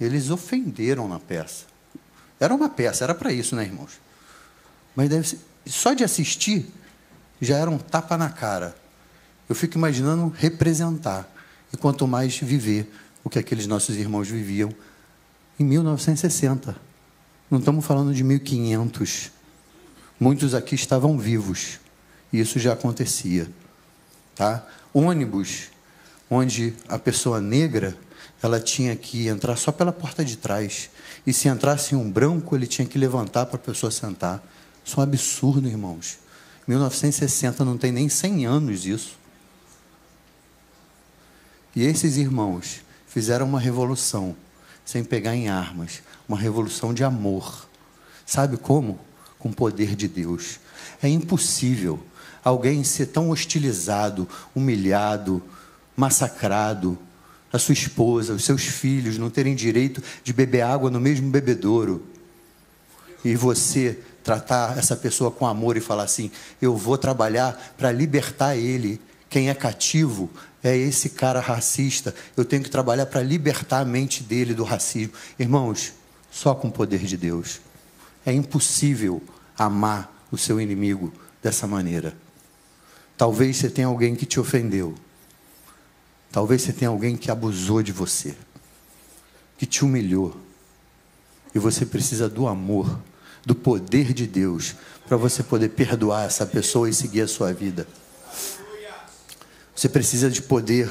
eles 0.00 0.30
ofenderam 0.30 1.08
na 1.08 1.18
peça. 1.18 1.64
Era 2.38 2.54
uma 2.54 2.68
peça, 2.68 3.04
era 3.04 3.14
para 3.14 3.32
isso, 3.32 3.56
né, 3.56 3.64
irmãos? 3.64 4.00
Mas 4.94 5.10
ser, 5.28 5.38
só 5.66 5.92
de 5.94 6.04
assistir, 6.04 6.70
já 7.40 7.56
era 7.58 7.70
um 7.70 7.78
tapa 7.78 8.16
na 8.16 8.30
cara. 8.30 8.76
Eu 9.48 9.54
fico 9.54 9.78
imaginando 9.78 10.32
representar, 10.36 11.30
e 11.72 11.76
quanto 11.76 12.06
mais 12.06 12.38
viver 12.38 12.90
o 13.22 13.30
que 13.30 13.38
aqueles 13.38 13.66
nossos 13.66 13.96
irmãos 13.96 14.28
viviam 14.28 14.72
em 15.58 15.64
1960. 15.64 16.76
Não 17.50 17.58
estamos 17.58 17.84
falando 17.84 18.14
de 18.14 18.22
1500. 18.22 19.32
Muitos 20.18 20.54
aqui 20.54 20.74
estavam 20.74 21.18
vivos. 21.18 21.80
E 22.32 22.40
isso 22.40 22.58
já 22.58 22.72
acontecia. 22.72 23.48
Tá? 24.34 24.66
Ônibus, 24.92 25.70
onde 26.30 26.74
a 26.88 26.98
pessoa 26.98 27.40
negra 27.40 27.96
ela 28.42 28.60
tinha 28.60 28.94
que 28.94 29.28
entrar 29.28 29.56
só 29.56 29.72
pela 29.72 29.92
porta 29.92 30.24
de 30.24 30.36
trás. 30.36 30.90
E 31.26 31.32
se 31.32 31.48
entrasse 31.48 31.94
um 31.94 32.10
branco, 32.10 32.54
ele 32.54 32.66
tinha 32.66 32.86
que 32.86 32.98
levantar 32.98 33.46
para 33.46 33.56
a 33.56 33.58
pessoa 33.58 33.90
sentar. 33.90 34.42
Isso 34.84 34.96
é 34.96 35.00
um 35.00 35.02
absurdo, 35.02 35.66
irmãos. 35.66 36.18
1960 36.68 37.64
não 37.64 37.76
tem 37.76 37.90
nem 37.90 38.08
100 38.08 38.46
anos 38.46 38.86
isso. 38.86 39.25
E 41.76 41.84
esses 41.84 42.16
irmãos 42.16 42.80
fizeram 43.06 43.46
uma 43.46 43.60
revolução 43.60 44.34
sem 44.82 45.04
pegar 45.04 45.36
em 45.36 45.48
armas, 45.50 46.02
uma 46.26 46.38
revolução 46.38 46.94
de 46.94 47.04
amor. 47.04 47.68
Sabe 48.24 48.56
como? 48.56 48.98
Com 49.38 49.50
o 49.50 49.54
poder 49.54 49.94
de 49.94 50.08
Deus. 50.08 50.58
É 51.02 51.08
impossível 51.08 52.00
alguém 52.42 52.82
ser 52.82 53.06
tão 53.06 53.28
hostilizado, 53.28 54.26
humilhado, 54.54 55.42
massacrado, 55.94 56.98
a 57.52 57.58
sua 57.58 57.74
esposa, 57.74 58.32
os 58.32 58.44
seus 58.44 58.62
filhos 58.62 59.18
não 59.18 59.28
terem 59.28 59.54
direito 59.54 60.02
de 60.24 60.32
beber 60.32 60.62
água 60.62 60.90
no 60.90 61.00
mesmo 61.00 61.30
bebedouro. 61.30 62.02
E 63.22 63.34
você 63.34 63.98
tratar 64.24 64.78
essa 64.78 64.96
pessoa 64.96 65.30
com 65.30 65.46
amor 65.46 65.76
e 65.76 65.80
falar 65.80 66.04
assim: 66.04 66.30
eu 66.60 66.74
vou 66.74 66.96
trabalhar 66.96 67.74
para 67.76 67.92
libertar 67.92 68.56
ele. 68.56 68.98
Quem 69.28 69.50
é 69.50 69.54
cativo 69.54 70.30
é 70.68 70.76
esse 70.76 71.10
cara 71.10 71.40
racista. 71.40 72.14
Eu 72.36 72.44
tenho 72.44 72.62
que 72.62 72.70
trabalhar 72.70 73.06
para 73.06 73.22
libertar 73.22 73.80
a 73.80 73.84
mente 73.84 74.22
dele 74.22 74.54
do 74.54 74.64
racismo. 74.64 75.12
Irmãos, 75.38 75.92
só 76.30 76.54
com 76.54 76.68
o 76.68 76.72
poder 76.72 77.04
de 77.04 77.16
Deus. 77.16 77.60
É 78.24 78.32
impossível 78.32 79.22
amar 79.56 80.26
o 80.30 80.36
seu 80.36 80.60
inimigo 80.60 81.12
dessa 81.42 81.66
maneira. 81.66 82.16
Talvez 83.16 83.56
você 83.56 83.70
tenha 83.70 83.86
alguém 83.86 84.14
que 84.14 84.26
te 84.26 84.38
ofendeu. 84.38 84.94
Talvez 86.30 86.62
você 86.62 86.72
tenha 86.72 86.90
alguém 86.90 87.16
que 87.16 87.30
abusou 87.30 87.82
de 87.82 87.92
você, 87.92 88.34
que 89.56 89.64
te 89.64 89.84
humilhou. 89.84 90.36
E 91.54 91.58
você 91.58 91.86
precisa 91.86 92.28
do 92.28 92.46
amor, 92.46 93.00
do 93.44 93.54
poder 93.54 94.12
de 94.12 94.26
Deus, 94.26 94.74
para 95.06 95.16
você 95.16 95.42
poder 95.42 95.70
perdoar 95.70 96.26
essa 96.26 96.44
pessoa 96.44 96.90
e 96.90 96.92
seguir 96.92 97.22
a 97.22 97.28
sua 97.28 97.52
vida. 97.54 97.86
Você 99.76 99.90
precisa 99.90 100.30
de 100.30 100.40
poder 100.40 100.90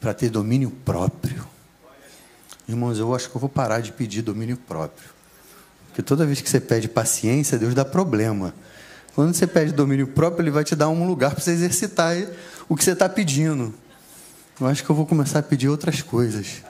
para 0.00 0.14
ter 0.14 0.30
domínio 0.30 0.70
próprio. 0.70 1.44
Irmãos, 2.68 2.96
eu 2.96 3.12
acho 3.12 3.28
que 3.28 3.36
eu 3.36 3.40
vou 3.40 3.50
parar 3.50 3.80
de 3.80 3.90
pedir 3.90 4.22
domínio 4.22 4.56
próprio. 4.56 5.10
Porque 5.88 6.00
toda 6.00 6.24
vez 6.24 6.40
que 6.40 6.48
você 6.48 6.60
pede 6.60 6.88
paciência, 6.88 7.58
Deus 7.58 7.74
dá 7.74 7.84
problema. 7.84 8.54
Quando 9.16 9.34
você 9.34 9.48
pede 9.48 9.72
domínio 9.72 10.06
próprio, 10.06 10.44
Ele 10.44 10.52
vai 10.52 10.62
te 10.62 10.76
dar 10.76 10.88
um 10.90 11.04
lugar 11.04 11.32
para 11.32 11.42
você 11.42 11.50
exercitar 11.50 12.16
o 12.68 12.76
que 12.76 12.84
você 12.84 12.92
está 12.92 13.08
pedindo. 13.08 13.74
Eu 14.60 14.68
acho 14.68 14.84
que 14.84 14.90
eu 14.90 14.94
vou 14.94 15.04
começar 15.04 15.40
a 15.40 15.42
pedir 15.42 15.68
outras 15.68 16.00
coisas. 16.00 16.62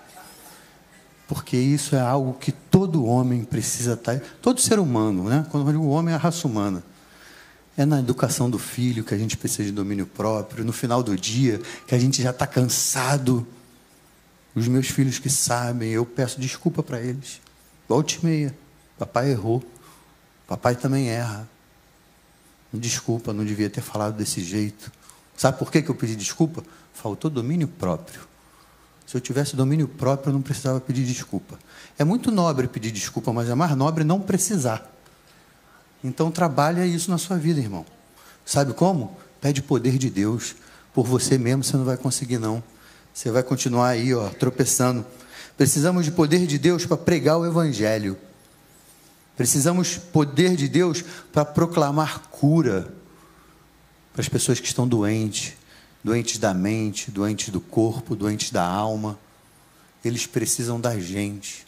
Porque 1.28 1.58
isso 1.58 1.94
é 1.94 2.00
algo 2.00 2.32
que 2.32 2.52
todo 2.52 3.04
homem 3.04 3.44
precisa 3.44 3.92
estar. 3.92 4.18
Tá, 4.18 4.26
todo 4.40 4.62
ser 4.62 4.78
humano, 4.78 5.24
né? 5.24 5.44
Quando 5.50 5.68
eu 5.68 5.72
digo 5.72 5.88
homem, 5.88 6.14
é 6.14 6.16
a 6.16 6.18
raça 6.18 6.48
humana. 6.48 6.82
É 7.80 7.86
na 7.86 7.98
educação 7.98 8.50
do 8.50 8.58
filho 8.58 9.02
que 9.02 9.14
a 9.14 9.16
gente 9.16 9.38
precisa 9.38 9.64
de 9.64 9.72
domínio 9.72 10.04
próprio, 10.04 10.62
no 10.62 10.70
final 10.70 11.02
do 11.02 11.16
dia, 11.16 11.62
que 11.86 11.94
a 11.94 11.98
gente 11.98 12.22
já 12.22 12.28
está 12.28 12.46
cansado. 12.46 13.46
Os 14.54 14.68
meus 14.68 14.88
filhos 14.88 15.18
que 15.18 15.30
sabem, 15.30 15.88
eu 15.88 16.04
peço 16.04 16.38
desculpa 16.38 16.82
para 16.82 17.00
eles. 17.00 17.40
Volte 17.88 18.22
meia. 18.22 18.54
Papai 18.98 19.30
errou. 19.30 19.64
Papai 20.46 20.76
também 20.76 21.08
erra. 21.08 21.48
Desculpa, 22.70 23.32
não 23.32 23.46
devia 23.46 23.70
ter 23.70 23.80
falado 23.80 24.14
desse 24.14 24.44
jeito. 24.44 24.92
Sabe 25.34 25.58
por 25.58 25.72
que, 25.72 25.80
que 25.80 25.90
eu 25.90 25.94
pedi 25.94 26.14
desculpa? 26.14 26.62
Faltou 26.92 27.30
domínio 27.30 27.66
próprio. 27.66 28.20
Se 29.06 29.16
eu 29.16 29.22
tivesse 29.22 29.56
domínio 29.56 29.88
próprio, 29.88 30.28
eu 30.28 30.34
não 30.34 30.42
precisava 30.42 30.82
pedir 30.82 31.06
desculpa. 31.06 31.58
É 31.98 32.04
muito 32.04 32.30
nobre 32.30 32.68
pedir 32.68 32.90
desculpa, 32.90 33.32
mas 33.32 33.48
é 33.48 33.54
mais 33.54 33.74
nobre 33.74 34.04
não 34.04 34.20
precisar. 34.20 34.99
Então 36.02 36.30
trabalha 36.30 36.86
isso 36.86 37.10
na 37.10 37.18
sua 37.18 37.36
vida, 37.36 37.60
irmão. 37.60 37.84
Sabe 38.44 38.72
como? 38.72 39.16
Pede 39.40 39.62
poder 39.62 39.98
de 39.98 40.10
Deus. 40.10 40.56
Por 40.94 41.06
você 41.06 41.38
mesmo 41.38 41.62
você 41.62 41.76
não 41.76 41.84
vai 41.84 41.96
conseguir 41.96 42.38
não. 42.38 42.62
Você 43.12 43.30
vai 43.30 43.42
continuar 43.42 43.88
aí, 43.88 44.14
ó, 44.14 44.28
tropeçando. 44.28 45.04
Precisamos 45.56 46.04
de 46.04 46.12
poder 46.12 46.46
de 46.46 46.58
Deus 46.58 46.86
para 46.86 46.96
pregar 46.96 47.38
o 47.38 47.46
evangelho. 47.46 48.16
Precisamos 49.36 49.96
poder 49.96 50.56
de 50.56 50.68
Deus 50.68 51.02
para 51.32 51.44
proclamar 51.44 52.28
cura 52.30 52.92
para 54.12 54.20
as 54.20 54.28
pessoas 54.28 54.60
que 54.60 54.66
estão 54.66 54.86
doentes, 54.86 55.54
doentes 56.02 56.38
da 56.38 56.52
mente, 56.52 57.10
doentes 57.10 57.50
do 57.50 57.60
corpo, 57.60 58.16
doentes 58.16 58.50
da 58.50 58.64
alma. 58.64 59.18
Eles 60.04 60.26
precisam 60.26 60.80
da 60.80 60.98
gente. 60.98 61.66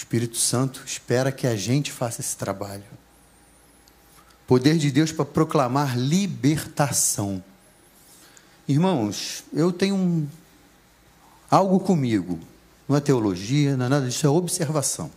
Espírito 0.00 0.38
Santo 0.38 0.82
espera 0.86 1.30
que 1.30 1.46
a 1.46 1.54
gente 1.54 1.92
faça 1.92 2.22
esse 2.22 2.34
trabalho. 2.34 2.84
Poder 4.46 4.78
de 4.78 4.90
Deus 4.90 5.12
para 5.12 5.26
proclamar 5.26 5.96
libertação. 5.98 7.44
Irmãos, 8.66 9.44
eu 9.52 9.70
tenho 9.70 9.94
um, 9.94 10.26
algo 11.50 11.78
comigo. 11.80 12.40
Não 12.88 12.96
é 12.96 13.00
teologia, 13.00 13.76
não 13.76 13.86
é 13.86 13.88
nada 13.90 14.08
disso, 14.08 14.26
é 14.26 14.30
observação. 14.30 15.10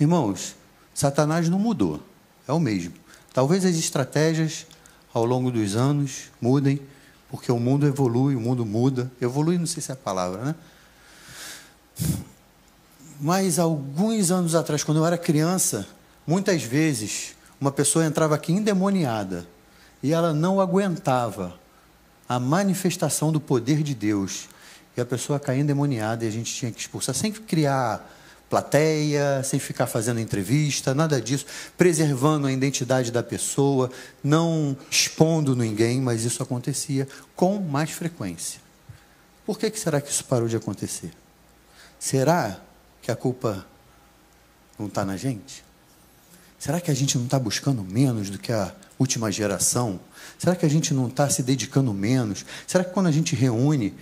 Irmãos, 0.00 0.56
Satanás 0.94 1.50
não 1.50 1.58
mudou, 1.58 2.02
é 2.48 2.52
o 2.52 2.58
mesmo. 2.58 2.94
Talvez 3.34 3.66
as 3.66 3.76
estratégias 3.76 4.66
ao 5.12 5.26
longo 5.26 5.50
dos 5.50 5.76
anos 5.76 6.30
mudem, 6.40 6.80
porque 7.28 7.52
o 7.52 7.60
mundo 7.60 7.86
evolui, 7.86 8.34
o 8.34 8.40
mundo 8.40 8.64
muda. 8.64 9.12
Evolui, 9.20 9.58
não 9.58 9.66
sei 9.66 9.82
se 9.82 9.90
é 9.90 9.94
a 9.94 9.96
palavra, 9.96 10.42
né? 10.42 10.54
Mas 13.20 13.58
alguns 13.58 14.30
anos 14.30 14.54
atrás, 14.54 14.82
quando 14.82 14.98
eu 14.98 15.06
era 15.06 15.16
criança, 15.16 15.86
muitas 16.26 16.62
vezes 16.62 17.34
uma 17.60 17.70
pessoa 17.70 18.04
entrava 18.04 18.34
aqui 18.34 18.52
endemoniada 18.52 19.46
e 20.02 20.12
ela 20.12 20.32
não 20.32 20.60
aguentava 20.60 21.58
a 22.28 22.38
manifestação 22.38 23.30
do 23.30 23.40
poder 23.40 23.82
de 23.82 23.94
Deus. 23.94 24.48
E 24.96 25.00
a 25.00 25.04
pessoa 25.04 25.40
caía 25.40 25.60
endemoniada 25.60 26.24
e 26.24 26.28
a 26.28 26.30
gente 26.30 26.52
tinha 26.52 26.70
que 26.70 26.80
expulsar, 26.80 27.14
sem 27.14 27.32
criar 27.32 28.10
plateia, 28.48 29.42
sem 29.42 29.58
ficar 29.58 29.86
fazendo 29.86 30.20
entrevista, 30.20 30.94
nada 30.94 31.20
disso, 31.20 31.46
preservando 31.76 32.46
a 32.46 32.52
identidade 32.52 33.10
da 33.10 33.22
pessoa, 33.22 33.90
não 34.22 34.76
expondo 34.90 35.56
ninguém, 35.56 36.00
mas 36.00 36.24
isso 36.24 36.42
acontecia 36.42 37.08
com 37.34 37.58
mais 37.58 37.90
frequência. 37.90 38.60
Por 39.44 39.58
que, 39.58 39.70
que 39.70 39.80
será 39.80 40.00
que 40.00 40.10
isso 40.10 40.24
parou 40.24 40.46
de 40.46 40.56
acontecer? 40.56 41.10
Será 41.98 42.60
que 43.04 43.10
a 43.10 43.16
culpa 43.16 43.66
não 44.78 44.86
está 44.86 45.04
na 45.04 45.14
gente? 45.14 45.62
Será 46.58 46.80
que 46.80 46.90
a 46.90 46.94
gente 46.94 47.18
não 47.18 47.26
está 47.26 47.38
buscando 47.38 47.84
menos 47.84 48.30
do 48.30 48.38
que 48.38 48.50
a 48.50 48.74
última 48.98 49.30
geração? 49.30 50.00
Será 50.38 50.56
que 50.56 50.64
a 50.64 50.70
gente 50.70 50.94
não 50.94 51.08
está 51.08 51.28
se 51.28 51.42
dedicando 51.42 51.92
menos? 51.92 52.46
Será 52.66 52.82
que 52.82 52.94
quando 52.94 53.08
a 53.08 53.12
gente 53.12 53.36
reúne, 53.36 53.92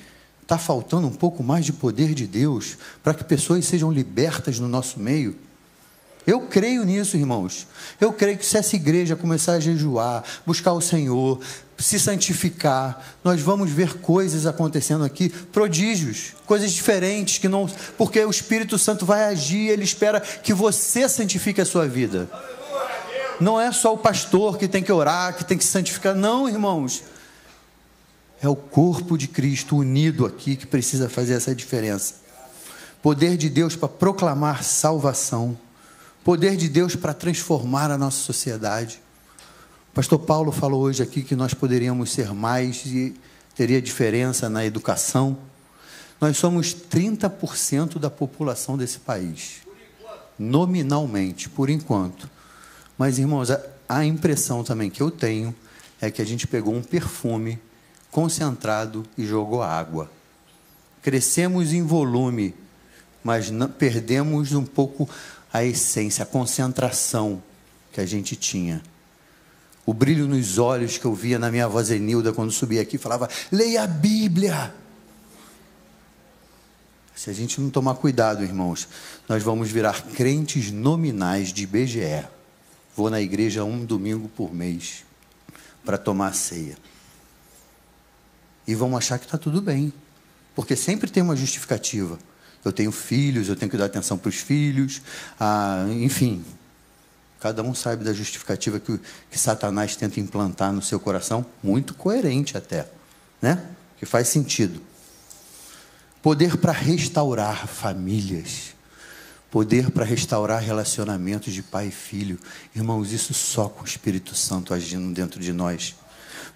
está 0.41 0.57
faltando 0.57 1.09
um 1.09 1.13
pouco 1.13 1.43
mais 1.43 1.65
de 1.65 1.73
poder 1.73 2.15
de 2.15 2.29
Deus 2.29 2.79
para 3.03 3.13
que 3.13 3.25
pessoas 3.25 3.65
sejam 3.65 3.91
libertas 3.91 4.61
no 4.61 4.69
nosso 4.69 5.01
meio? 5.01 5.37
Eu 6.27 6.43
creio 6.43 6.85
nisso, 6.85 7.17
irmãos. 7.17 7.67
Eu 8.01 8.13
creio 8.13 8.39
que 8.39 8.47
se 8.47 8.57
essa 8.57 8.77
igreja 8.77 9.17
começar 9.17 9.55
a 9.55 9.61
jejuar, 9.61 10.23
buscar 10.47 10.73
o 10.73 10.81
Senhor, 10.81 11.41
se 11.77 11.99
santificar, 11.99 13.05
nós 13.25 13.41
vamos 13.41 13.71
ver 13.71 13.99
coisas 13.99 14.47
acontecendo 14.47 15.05
aqui, 15.05 15.29
prodígios, 15.29 16.35
coisas 16.47 16.71
diferentes 16.71 17.39
que 17.39 17.49
não, 17.49 17.69
porque 17.99 18.25
o 18.25 18.31
Espírito 18.31 18.79
Santo 18.79 19.05
vai 19.05 19.25
agir, 19.25 19.69
ele 19.69 19.83
espera 19.83 20.21
que 20.21 20.55
você 20.55 21.09
santifique 21.09 21.61
a 21.61 21.67
sua 21.67 21.89
vida. 21.89 22.31
Não 23.41 23.61
é 23.61 23.73
só 23.73 23.93
o 23.93 23.99
pastor 23.99 24.59
que 24.59 24.69
tem 24.69 24.83
que 24.83 24.93
orar, 24.93 25.37
que 25.37 25.45
tem 25.45 25.59
que 25.59 25.65
se 25.65 25.71
santificar, 25.71 26.15
não, 26.15 26.49
irmãos. 26.49 27.03
É 28.41 28.49
o 28.49 28.55
corpo 28.55 29.19
de 29.19 29.27
Cristo 29.27 29.77
unido 29.77 30.25
aqui 30.25 30.55
que 30.55 30.67
precisa 30.67 31.09
fazer 31.09 31.35
essa 31.35 31.55
diferença. 31.55 32.15
Poder 33.03 33.37
de 33.37 33.49
Deus 33.49 33.75
para 33.75 33.89
proclamar 33.89 34.63
salvação 34.63 35.59
Poder 36.25 36.57
de 36.57 36.69
Deus 36.69 36.95
para 36.95 37.13
transformar 37.13 37.91
a 37.91 37.99
nossa 37.99 38.19
sociedade. 38.19 39.01
O 39.91 39.95
pastor 39.95 40.21
Paulo 40.21 40.53
falou 40.53 40.83
hoje 40.83 41.03
aqui 41.03 41.21
que 41.21 41.35
nós 41.35 41.53
poderíamos 41.53 42.13
ser 42.13 42.33
mais 42.33 42.87
e 42.87 43.13
teria 43.57 43.83
diferença 43.83 44.49
na 44.49 44.65
educação. 44.65 45.37
Nós 46.21 46.37
somos 46.37 46.77
30% 46.77 47.99
da 47.99 48.09
população 48.09 48.79
desse 48.79 49.01
país. 49.01 49.63
Nominalmente, 50.39 51.49
por 51.49 51.69
enquanto. 51.69 52.31
Mas, 52.97 53.19
irmãos, 53.19 53.49
a, 53.89 54.05
impressão 54.05 54.63
também 54.63 54.89
que 54.89 55.03
eu 55.03 55.11
tenho 55.11 55.53
é 56.01 56.09
que 56.09 56.23
a 56.23 56.25
gente 56.25 56.47
pegou 56.47 56.73
um 56.73 56.83
perfume 56.83 57.59
concentrado 58.13 59.03
e 59.19 59.27
jogou 59.27 59.61
água. 59.61 60.09
Crescemos 61.03 61.73
em 61.73 61.83
volume, 61.83 62.55
mas 63.25 63.51
perdemos 63.77 64.53
um 64.53 64.65
pouco 64.65 65.09
a 65.53 65.65
essência, 65.65 66.23
a 66.23 66.27
concentração 66.27 67.43
que 67.93 68.01
a 68.01 68.07
gente 68.07 68.35
tinha. 68.35 68.83
O 69.85 69.93
brilho 69.93 70.27
nos 70.27 70.59
olhos 70.59 70.97
que 70.97 71.05
eu 71.05 71.15
via 71.15 71.39
na 71.39 71.51
minha 71.51 71.69
voz 71.69 71.91
Enilda 71.91 72.33
quando 72.33 72.51
subia 72.51 72.81
aqui 72.81 72.97
falava: 72.97 73.29
leia 73.51 73.83
a 73.83 73.87
Bíblia. 73.87 74.75
Se 77.15 77.31
a 77.31 77.33
gente 77.33 77.61
não 77.61 77.71
tomar 77.71 77.97
cuidado, 77.97 78.43
irmãos, 78.43 78.89
nós 79.29 79.43
vamos 79.43 79.71
virar 79.71 80.03
crentes 80.15 80.71
nominais 80.71 81.53
de 81.53 81.67
BGE. 81.67 82.25
Vou 82.97 83.11
na 83.11 83.21
igreja 83.21 83.65
um 83.65 83.85
domingo 83.85 84.29
por 84.29 84.53
mês 84.53 85.05
para 85.85 85.99
tomar 85.99 86.35
ceia. 86.35 86.77
E 88.67 88.75
vão 88.75 88.97
achar 88.97 89.19
que 89.19 89.25
está 89.25 89.37
tudo 89.37 89.61
bem, 89.61 89.93
porque 90.55 90.77
sempre 90.77 91.11
tem 91.11 91.23
uma 91.23 91.37
justificativa. 91.37 92.19
Eu 92.65 92.73
tenho 92.73 92.93
filhos, 92.93 93.49
eu 93.49 93.57
tenho 93.57 93.71
que 93.71 93.77
dar 93.77 93.87
atenção 93.87 94.17
para 94.17 94.29
os 94.29 94.37
filhos, 94.37 95.03
ah, 95.39 95.87
enfim. 95.91 96.45
Cada 97.41 97.63
um 97.63 97.75
sabe 97.75 98.05
da 98.05 98.13
justificativa 98.13 98.79
que, 98.79 99.01
que 99.29 99.39
Satanás 99.39 99.97
tenta 99.97 100.21
implantar 100.21 100.73
no 100.73 100.81
seu 100.81 101.01
coração, 101.01 101.45
muito 101.61 101.93
coerente 101.93 102.57
até, 102.57 102.89
né? 103.41 103.61
Que 103.99 104.07
faz 104.07 104.29
sentido. 104.29 104.81
Poder 106.23 106.57
para 106.57 106.71
restaurar 106.71 107.67
famílias. 107.67 108.75
Poder 109.51 109.91
para 109.91 110.05
restaurar 110.05 110.63
relacionamentos 110.63 111.53
de 111.53 111.63
pai 111.63 111.89
e 111.89 111.91
filho. 111.91 112.39
Irmãos, 112.75 113.11
isso 113.11 113.35
só 113.35 113.69
com 113.69 113.83
o 113.83 113.87
Espírito 113.87 114.37
Santo 114.37 114.73
agindo 114.73 115.13
dentro 115.13 115.41
de 115.41 115.53
nós. 115.53 115.97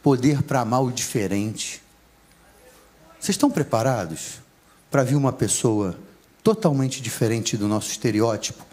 Poder 0.03 0.43
para 0.43 0.61
amar 0.61 0.85
o 0.85 0.93
diferente. 0.93 1.83
Vocês 3.19 3.35
estão 3.35 3.51
preparados 3.51 4.46
para 4.91 5.03
ver 5.03 5.15
uma 5.15 5.33
pessoa 5.33 5.99
totalmente 6.43 7.03
diferente 7.03 7.57
do 7.57 7.69
nosso 7.69 7.91
estereótipo? 7.91 8.65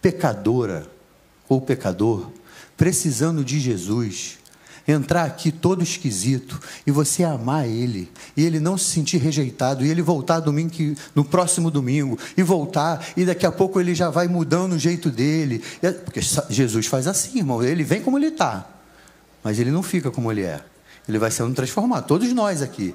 Pecadora 0.00 0.86
ou 1.48 1.60
pecador, 1.60 2.30
precisando 2.76 3.44
de 3.44 3.58
Jesus, 3.58 4.38
entrar 4.86 5.24
aqui 5.24 5.52
todo 5.52 5.82
esquisito 5.82 6.58
e 6.86 6.90
você 6.90 7.22
amar 7.22 7.68
ele, 7.68 8.10
e 8.36 8.44
ele 8.44 8.58
não 8.58 8.78
se 8.78 8.84
sentir 8.84 9.18
rejeitado, 9.18 9.84
e 9.84 9.90
ele 9.90 10.00
voltar 10.00 10.40
domingo 10.40 10.70
que, 10.70 10.96
no 11.14 11.24
próximo 11.24 11.70
domingo, 11.70 12.18
e 12.36 12.42
voltar, 12.42 13.06
e 13.16 13.24
daqui 13.24 13.44
a 13.44 13.52
pouco 13.52 13.78
ele 13.80 13.94
já 13.94 14.08
vai 14.08 14.28
mudando 14.28 14.72
o 14.72 14.78
jeito 14.78 15.10
dele. 15.10 15.62
É, 15.82 15.90
porque 15.92 16.20
Jesus 16.48 16.86
faz 16.86 17.06
assim, 17.06 17.38
irmão, 17.38 17.62
ele 17.62 17.84
vem 17.84 18.02
como 18.02 18.18
ele 18.18 18.28
está, 18.28 18.66
mas 19.42 19.58
ele 19.58 19.70
não 19.70 19.82
fica 19.82 20.10
como 20.10 20.32
ele 20.32 20.42
é. 20.42 20.60
Ele 21.06 21.18
vai 21.18 21.30
sendo 21.30 21.54
transformado, 21.54 22.06
todos 22.06 22.32
nós 22.32 22.62
aqui. 22.62 22.94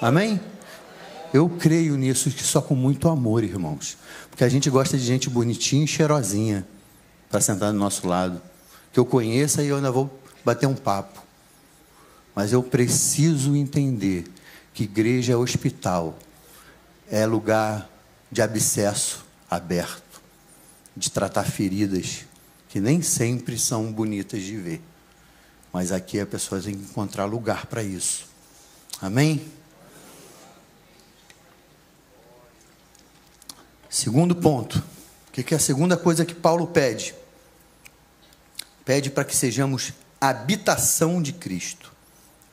Amém? 0.00 0.40
Eu 1.32 1.48
creio 1.48 1.96
nisso 1.96 2.30
que 2.30 2.42
só 2.42 2.60
com 2.60 2.74
muito 2.74 3.08
amor, 3.08 3.44
irmãos. 3.44 3.96
Porque 4.28 4.42
a 4.42 4.48
gente 4.48 4.68
gosta 4.68 4.98
de 4.98 5.04
gente 5.04 5.30
bonitinha 5.30 5.84
e 5.84 5.88
cheirosinha 5.88 6.66
para 7.30 7.40
sentar 7.40 7.72
do 7.72 7.78
nosso 7.78 8.06
lado. 8.08 8.42
Que 8.92 8.98
eu 8.98 9.06
conheça 9.06 9.62
e 9.62 9.68
eu 9.68 9.76
ainda 9.76 9.92
vou 9.92 10.10
bater 10.44 10.66
um 10.66 10.74
papo. 10.74 11.22
Mas 12.34 12.52
eu 12.52 12.62
preciso 12.62 13.54
entender 13.54 14.24
que 14.74 14.84
igreja 14.84 15.32
é 15.32 15.36
hospital, 15.36 16.18
é 17.08 17.26
lugar 17.26 17.88
de 18.30 18.40
abscesso 18.40 19.24
aberto, 19.48 20.20
de 20.96 21.10
tratar 21.10 21.44
feridas 21.44 22.24
que 22.68 22.80
nem 22.80 23.02
sempre 23.02 23.58
são 23.58 23.92
bonitas 23.92 24.42
de 24.42 24.56
ver. 24.56 24.80
Mas 25.72 25.92
aqui 25.92 26.18
a 26.18 26.26
pessoa 26.26 26.60
tem 26.60 26.74
que 26.74 26.82
encontrar 26.82 27.24
lugar 27.24 27.66
para 27.66 27.82
isso. 27.82 28.26
Amém? 29.00 29.44
Segundo 33.90 34.36
ponto. 34.36 34.80
O 35.28 35.32
que 35.32 35.52
é 35.52 35.56
a 35.56 35.60
segunda 35.60 35.96
coisa 35.96 36.24
que 36.24 36.34
Paulo 36.34 36.68
pede? 36.68 37.12
Pede 38.84 39.10
para 39.10 39.24
que 39.24 39.36
sejamos 39.36 39.92
habitação 40.20 41.20
de 41.20 41.32
Cristo. 41.32 41.92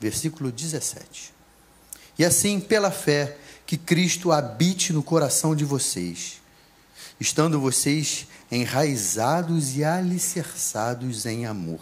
Versículo 0.00 0.50
17. 0.50 1.32
E 2.18 2.24
assim, 2.24 2.58
pela 2.58 2.90
fé, 2.90 3.36
que 3.64 3.76
Cristo 3.76 4.32
habite 4.32 4.92
no 4.92 5.02
coração 5.02 5.54
de 5.54 5.64
vocês, 5.64 6.40
estando 7.20 7.60
vocês 7.60 8.26
enraizados 8.50 9.76
e 9.76 9.84
alicerçados 9.84 11.24
em 11.24 11.46
amor. 11.46 11.80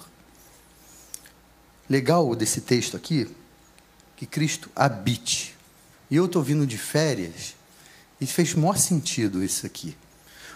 Legal 1.88 2.35
desse 2.35 2.61
texto 2.61 2.97
aqui, 2.97 3.35
que 4.16 4.27
Cristo 4.27 4.71
habite. 4.77 5.57
E 6.11 6.16
eu 6.16 6.27
estou 6.27 6.42
vindo 6.42 6.66
de 6.66 6.77
férias 6.77 7.56
e 8.21 8.27
fez 8.27 8.55
maior 8.55 8.77
sentido 8.77 9.43
isso 9.43 9.67
aqui. 9.67 9.97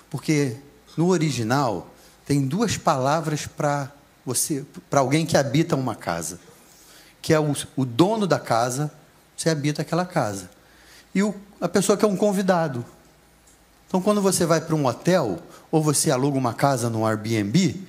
Porque 0.08 0.56
no 0.96 1.08
original 1.08 1.92
tem 2.26 2.46
duas 2.46 2.76
palavras 2.76 3.46
para 3.46 3.90
você, 4.24 4.64
para 4.88 5.00
alguém 5.00 5.26
que 5.26 5.36
habita 5.36 5.76
uma 5.76 5.94
casa, 5.94 6.40
que 7.20 7.32
é 7.32 7.40
o, 7.40 7.54
o, 7.76 7.84
dono 7.84 8.26
da 8.26 8.38
casa, 8.38 8.92
você 9.36 9.50
habita 9.50 9.82
aquela 9.82 10.04
casa. 10.04 10.50
E 11.14 11.22
o, 11.22 11.34
a 11.60 11.68
pessoa 11.68 11.96
que 11.96 12.04
é 12.04 12.08
um 12.08 12.16
convidado. 12.16 12.84
Então, 13.88 14.00
quando 14.00 14.22
você 14.22 14.46
vai 14.46 14.60
para 14.60 14.74
um 14.74 14.86
hotel, 14.86 15.40
ou 15.70 15.82
você 15.82 16.10
aluga 16.10 16.38
uma 16.38 16.54
casa 16.54 16.88
no 16.88 17.04
Airbnb, 17.04 17.88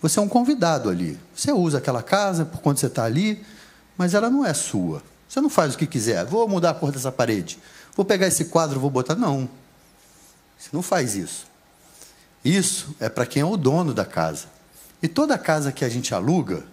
você 0.00 0.18
é 0.18 0.22
um 0.22 0.28
convidado 0.28 0.88
ali. 0.88 1.18
Você 1.34 1.52
usa 1.52 1.78
aquela 1.78 2.02
casa 2.02 2.44
por 2.44 2.60
quando 2.60 2.78
você 2.78 2.86
está 2.86 3.04
ali, 3.04 3.44
mas 3.98 4.14
ela 4.14 4.30
não 4.30 4.46
é 4.46 4.54
sua. 4.54 5.02
Você 5.28 5.40
não 5.40 5.50
faz 5.50 5.74
o 5.74 5.78
que 5.78 5.86
quiser. 5.86 6.24
Vou 6.24 6.48
mudar 6.48 6.70
a 6.70 6.74
cor 6.74 6.90
dessa 6.90 7.12
parede. 7.12 7.58
Vou 8.00 8.04
pegar 8.06 8.28
esse 8.28 8.46
quadro, 8.46 8.80
vou 8.80 8.88
botar. 8.88 9.14
Não. 9.14 9.46
Você 10.58 10.70
não 10.72 10.80
faz 10.80 11.14
isso. 11.16 11.46
Isso 12.42 12.96
é 12.98 13.10
para 13.10 13.26
quem 13.26 13.42
é 13.42 13.44
o 13.44 13.58
dono 13.58 13.92
da 13.92 14.06
casa. 14.06 14.46
E 15.02 15.06
toda 15.06 15.36
casa 15.36 15.70
que 15.70 15.84
a 15.84 15.88
gente 15.90 16.14
aluga, 16.14 16.64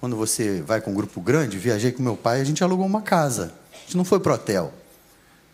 quando 0.00 0.16
você 0.16 0.60
vai 0.62 0.80
com 0.80 0.90
um 0.90 0.94
grupo 0.94 1.20
grande, 1.20 1.58
viajei 1.58 1.92
com 1.92 2.02
meu 2.02 2.16
pai, 2.16 2.40
a 2.40 2.44
gente 2.44 2.64
alugou 2.64 2.84
uma 2.84 3.02
casa. 3.02 3.54
A 3.72 3.78
gente 3.82 3.96
não 3.96 4.04
foi 4.04 4.18
para 4.18 4.32
o 4.32 4.34
hotel. 4.34 4.74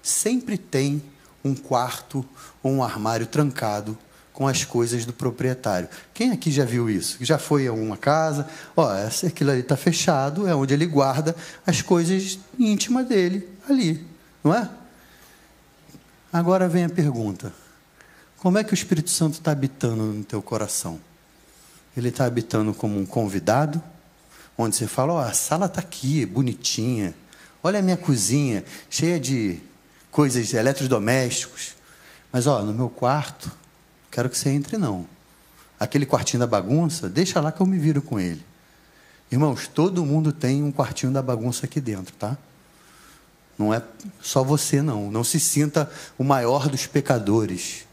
Sempre 0.03 0.57
tem 0.57 1.03
um 1.45 1.55
quarto 1.55 2.25
ou 2.63 2.73
um 2.73 2.83
armário 2.83 3.27
trancado 3.27 3.95
com 4.33 4.49
as 4.49 4.65
coisas 4.65 5.05
do 5.05 5.13
proprietário. 5.13 5.87
Quem 6.15 6.31
aqui 6.31 6.51
já 6.51 6.65
viu 6.65 6.89
isso? 6.89 7.19
Já 7.21 7.37
foi 7.37 7.67
a 7.67 7.75
uma 7.75 7.99
casa? 7.99 8.49
Ó, 8.75 8.89
aquilo 8.91 9.51
ali 9.51 9.61
está 9.61 9.77
fechado, 9.77 10.49
é 10.49 10.55
onde 10.55 10.73
ele 10.73 10.87
guarda 10.87 11.37
as 11.67 11.83
coisas 11.83 12.39
íntimas 12.59 13.07
dele 13.07 13.47
ali, 13.69 14.12
não 14.43 14.55
é? 14.55 14.69
Agora 16.33 16.69
vem 16.69 16.85
a 16.85 16.89
pergunta: 16.89 17.53
como 18.39 18.59
é 18.59 18.65
que 18.65 18.73
o 18.73 18.75
Espírito 18.75 19.11
Santo 19.11 19.35
está 19.35 19.53
habitando 19.53 20.03
no 20.03 20.25
teu 20.25 20.43
coração? 20.43 20.99
Ele 21.97 22.09
está 22.09 22.25
habitando 22.25 22.73
como 22.73 22.99
um 22.99 23.07
convidado, 23.07 23.83
onde 24.57 24.77
você 24.77 24.87
fala: 24.87 25.13
Ó, 25.13 25.17
oh, 25.17 25.21
a 25.21 25.33
sala 25.33 25.67
está 25.67 25.81
aqui, 25.81 26.25
bonitinha. 26.25 27.15
Olha 27.63 27.79
a 27.79 27.83
minha 27.83 27.97
cozinha, 27.97 28.65
cheia 28.91 29.21
de 29.21 29.61
coisas 30.11 30.53
eletrodomésticos. 30.53 31.77
Mas, 32.33 32.47
ó, 32.47 32.63
no 32.63 32.73
meu 32.73 32.89
quarto, 32.89 33.53
quero 34.11 34.29
que 34.29 34.37
você 34.37 34.49
entre, 34.49 34.77
não. 34.77 35.07
Aquele 35.79 36.07
quartinho 36.07 36.41
da 36.41 36.47
bagunça, 36.47 37.09
deixa 37.09 37.41
lá 37.41 37.53
que 37.53 37.61
eu 37.61 37.67
me 37.67 37.79
viro 37.79 38.01
com 38.01 38.19
ele. 38.19 38.45
Irmãos, 39.31 39.69
todo 39.69 40.05
mundo 40.05 40.33
tem 40.33 40.63
um 40.63 40.73
quartinho 40.73 41.13
da 41.13 41.23
bagunça 41.23 41.67
aqui 41.67 41.81
dentro, 41.81 42.15
tá? 42.17 42.37
Não 43.59 43.73
é 43.73 43.83
só 44.21 44.43
você, 44.43 44.83
não. 44.83 45.11
Não 45.11 45.23
se 45.23 45.39
sinta 45.39 45.91
o 46.19 46.25
maior 46.25 46.69
dos 46.69 46.87
pecadores. 46.87 47.87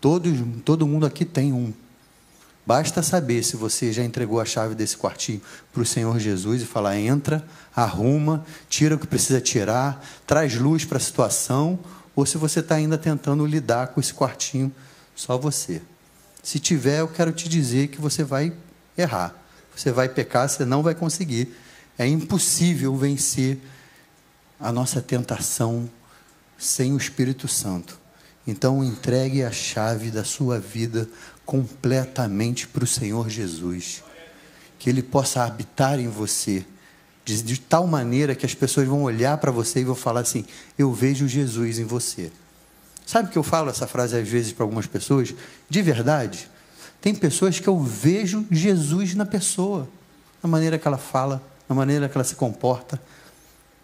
Todos, 0.00 0.32
todo 0.64 0.86
mundo 0.86 1.06
aqui 1.06 1.24
tem 1.24 1.52
um. 1.52 1.72
Basta 2.66 3.02
saber 3.02 3.42
se 3.42 3.56
você 3.56 3.92
já 3.92 4.02
entregou 4.02 4.40
a 4.40 4.44
chave 4.44 4.74
desse 4.74 4.96
quartinho 4.96 5.40
para 5.72 5.82
o 5.82 5.86
Senhor 5.86 6.18
Jesus 6.18 6.62
e 6.62 6.66
falar: 6.66 6.98
entra, 6.98 7.44
arruma, 7.74 8.44
tira 8.68 8.94
o 8.94 8.98
que 8.98 9.06
precisa 9.06 9.40
tirar, 9.40 10.02
traz 10.26 10.54
luz 10.54 10.84
para 10.84 10.96
a 10.96 11.00
situação, 11.00 11.78
ou 12.16 12.24
se 12.24 12.38
você 12.38 12.60
está 12.60 12.76
ainda 12.76 12.96
tentando 12.96 13.44
lidar 13.44 13.88
com 13.88 14.00
esse 14.00 14.14
quartinho 14.14 14.72
só 15.14 15.36
você. 15.36 15.82
Se 16.42 16.58
tiver, 16.58 17.00
eu 17.00 17.08
quero 17.08 17.32
te 17.32 17.48
dizer 17.48 17.88
que 17.88 18.00
você 18.00 18.22
vai 18.22 18.52
errar, 18.96 19.34
você 19.74 19.90
vai 19.90 20.08
pecar, 20.08 20.48
você 20.48 20.64
não 20.64 20.82
vai 20.82 20.94
conseguir. 20.94 21.54
É 21.98 22.06
impossível 22.06 22.96
vencer 22.96 23.58
a 24.58 24.72
nossa 24.72 25.00
tentação 25.00 25.88
sem 26.58 26.92
o 26.92 26.96
Espírito 26.96 27.48
Santo. 27.48 27.98
Então, 28.46 28.84
entregue 28.84 29.42
a 29.42 29.50
chave 29.50 30.10
da 30.10 30.24
sua 30.24 30.58
vida 30.58 31.08
completamente 31.46 32.68
para 32.68 32.84
o 32.84 32.86
Senhor 32.86 33.28
Jesus. 33.28 34.02
Que 34.78 34.90
Ele 34.90 35.02
possa 35.02 35.44
habitar 35.44 35.98
em 35.98 36.08
você, 36.08 36.64
de, 37.24 37.42
de 37.42 37.58
tal 37.58 37.86
maneira 37.86 38.34
que 38.34 38.44
as 38.44 38.54
pessoas 38.54 38.86
vão 38.86 39.02
olhar 39.02 39.38
para 39.38 39.50
você 39.50 39.80
e 39.80 39.84
vão 39.84 39.94
falar 39.94 40.20
assim: 40.20 40.44
Eu 40.78 40.92
vejo 40.92 41.26
Jesus 41.26 41.78
em 41.78 41.84
você. 41.84 42.30
Sabe 43.06 43.30
que 43.30 43.38
eu 43.38 43.42
falo 43.42 43.70
essa 43.70 43.86
frase 43.86 44.16
às 44.16 44.28
vezes 44.28 44.52
para 44.52 44.64
algumas 44.64 44.86
pessoas? 44.86 45.34
De 45.68 45.82
verdade. 45.82 46.48
Tem 47.00 47.14
pessoas 47.14 47.60
que 47.60 47.68
eu 47.68 47.78
vejo 47.80 48.46
Jesus 48.50 49.14
na 49.14 49.26
pessoa, 49.26 49.88
na 50.42 50.48
maneira 50.48 50.78
que 50.78 50.88
ela 50.88 50.96
fala, 50.96 51.42
na 51.68 51.74
maneira 51.74 52.08
que 52.08 52.16
ela 52.16 52.24
se 52.24 52.34
comporta, 52.34 53.00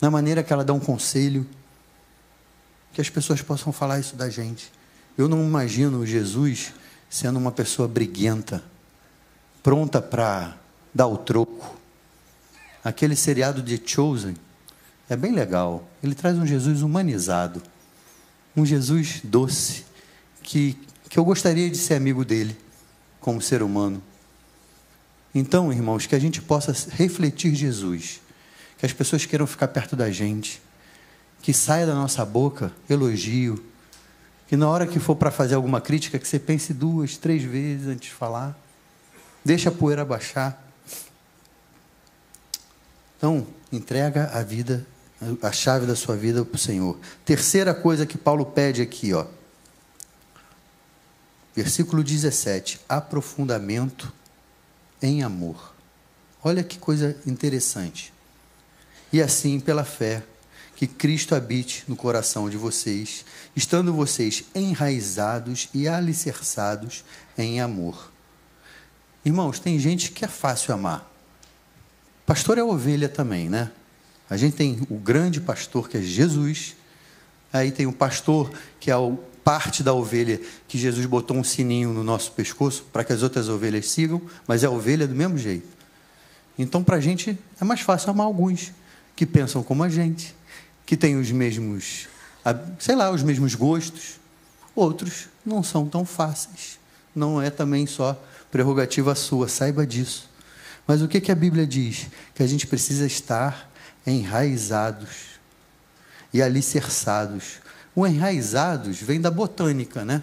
na 0.00 0.10
maneira 0.10 0.42
que 0.42 0.52
ela 0.52 0.64
dá 0.64 0.72
um 0.72 0.80
conselho. 0.80 1.46
Que 2.92 3.00
as 3.00 3.10
pessoas 3.10 3.42
possam 3.42 3.72
falar 3.72 4.00
isso 4.00 4.16
da 4.16 4.28
gente. 4.28 4.72
Eu 5.16 5.28
não 5.28 5.44
imagino 5.44 6.06
Jesus 6.06 6.72
sendo 7.08 7.38
uma 7.38 7.52
pessoa 7.52 7.88
briguenta, 7.88 8.62
pronta 9.62 10.00
para 10.00 10.56
dar 10.94 11.06
o 11.06 11.16
troco. 11.16 11.76
Aquele 12.82 13.14
seriado 13.14 13.62
de 13.62 13.80
Chosen 13.84 14.36
é 15.08 15.16
bem 15.16 15.32
legal. 15.32 15.88
Ele 16.02 16.14
traz 16.14 16.38
um 16.38 16.46
Jesus 16.46 16.82
humanizado, 16.82 17.62
um 18.56 18.64
Jesus 18.64 19.20
doce, 19.22 19.84
que, 20.42 20.78
que 21.08 21.18
eu 21.18 21.24
gostaria 21.24 21.68
de 21.68 21.76
ser 21.76 21.94
amigo 21.94 22.24
dele, 22.24 22.56
como 23.20 23.42
ser 23.42 23.62
humano. 23.62 24.02
Então, 25.34 25.72
irmãos, 25.72 26.06
que 26.06 26.14
a 26.14 26.18
gente 26.18 26.40
possa 26.40 26.74
refletir 26.90 27.54
Jesus, 27.54 28.20
que 28.80 28.86
as 28.86 28.94
pessoas 28.94 29.26
queiram 29.26 29.46
ficar 29.46 29.68
perto 29.68 29.94
da 29.94 30.10
gente, 30.10 30.62
que 31.42 31.52
saia 31.52 31.84
da 31.84 31.94
nossa 31.94 32.24
boca 32.24 32.72
elogio, 32.88 33.62
que 34.48 34.56
na 34.56 34.66
hora 34.70 34.86
que 34.86 34.98
for 34.98 35.14
para 35.14 35.30
fazer 35.30 35.54
alguma 35.54 35.82
crítica, 35.82 36.18
que 36.18 36.26
você 36.26 36.38
pense 36.38 36.72
duas, 36.72 37.18
três 37.18 37.42
vezes 37.42 37.86
antes 37.86 38.08
de 38.08 38.14
falar. 38.14 38.58
Deixa 39.44 39.68
a 39.68 39.72
poeira 39.72 40.02
baixar. 40.02 40.66
Então, 43.18 43.46
entrega 43.70 44.30
a 44.32 44.42
vida, 44.42 44.86
a 45.42 45.52
chave 45.52 45.84
da 45.84 45.94
sua 45.94 46.16
vida 46.16 46.42
para 46.42 46.56
o 46.56 46.58
Senhor. 46.58 46.98
Terceira 47.22 47.74
coisa 47.74 48.06
que 48.06 48.16
Paulo 48.16 48.46
pede 48.46 48.80
aqui, 48.80 49.12
ó. 49.12 49.26
Versículo 51.54 52.02
17: 52.02 52.80
aprofundamento 52.88 54.10
em 55.02 55.22
amor. 55.22 55.74
Olha 56.42 56.64
que 56.64 56.78
coisa 56.78 57.14
interessante. 57.26 58.10
E 59.12 59.20
assim, 59.20 59.58
pela 59.58 59.84
fé, 59.84 60.22
que 60.76 60.86
Cristo 60.86 61.34
habite 61.34 61.84
no 61.86 61.96
coração 61.96 62.48
de 62.48 62.56
vocês, 62.56 63.24
estando 63.54 63.92
vocês 63.92 64.44
enraizados 64.54 65.68
e 65.74 65.86
alicerçados 65.86 67.04
em 67.36 67.60
amor. 67.60 68.10
Irmãos, 69.24 69.58
tem 69.58 69.78
gente 69.78 70.12
que 70.12 70.24
é 70.24 70.28
fácil 70.28 70.72
amar. 70.72 71.06
Pastor 72.24 72.56
é 72.56 72.62
ovelha 72.62 73.08
também, 73.08 73.50
né? 73.50 73.70
A 74.30 74.36
gente 74.36 74.56
tem 74.56 74.80
o 74.88 74.94
grande 74.94 75.40
pastor 75.40 75.88
que 75.88 75.98
é 75.98 76.00
Jesus, 76.00 76.76
aí 77.52 77.70
tem 77.72 77.86
o 77.86 77.92
pastor 77.92 78.50
que 78.78 78.90
é 78.90 78.96
o 78.96 79.18
parte 79.44 79.82
da 79.82 79.92
ovelha 79.92 80.40
que 80.68 80.78
Jesus 80.78 81.04
botou 81.06 81.36
um 81.36 81.44
sininho 81.44 81.92
no 81.92 82.04
nosso 82.04 82.32
pescoço 82.32 82.86
para 82.92 83.02
que 83.02 83.12
as 83.12 83.22
outras 83.22 83.48
ovelhas 83.48 83.90
sigam, 83.90 84.22
mas 84.46 84.62
é 84.62 84.68
ovelha 84.68 85.08
do 85.08 85.14
mesmo 85.14 85.36
jeito. 85.36 85.68
Então, 86.58 86.84
para 86.84 86.96
a 86.96 87.00
gente 87.00 87.38
é 87.60 87.64
mais 87.64 87.80
fácil 87.80 88.10
amar 88.10 88.26
alguns 88.26 88.72
que 89.14 89.26
pensam 89.26 89.62
como 89.62 89.82
a 89.82 89.88
gente, 89.88 90.34
que 90.86 90.96
têm 90.96 91.16
os 91.16 91.30
mesmos, 91.30 92.08
sei 92.78 92.96
lá, 92.96 93.10
os 93.10 93.22
mesmos 93.22 93.54
gostos. 93.54 94.18
Outros 94.74 95.28
não 95.44 95.62
são 95.62 95.86
tão 95.86 96.04
fáceis. 96.04 96.78
Não 97.14 97.40
é 97.40 97.50
também 97.50 97.86
só 97.86 98.20
prerrogativa 98.50 99.14
sua, 99.14 99.48
saiba 99.48 99.86
disso. 99.86 100.28
Mas 100.86 101.02
o 101.02 101.08
que, 101.08 101.20
que 101.20 101.30
a 101.30 101.34
Bíblia 101.34 101.66
diz? 101.66 102.08
Que 102.34 102.42
a 102.42 102.46
gente 102.46 102.66
precisa 102.66 103.06
estar 103.06 103.70
enraizados 104.06 105.38
e 106.32 106.42
alicerçados. 106.42 107.60
O 107.94 108.06
enraizados 108.06 109.00
vem 109.00 109.20
da 109.20 109.30
botânica, 109.30 110.04
né? 110.04 110.22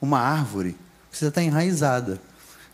Uma 0.00 0.20
árvore 0.20 0.76
precisa 1.08 1.28
estar 1.28 1.42
enraizada. 1.42 2.20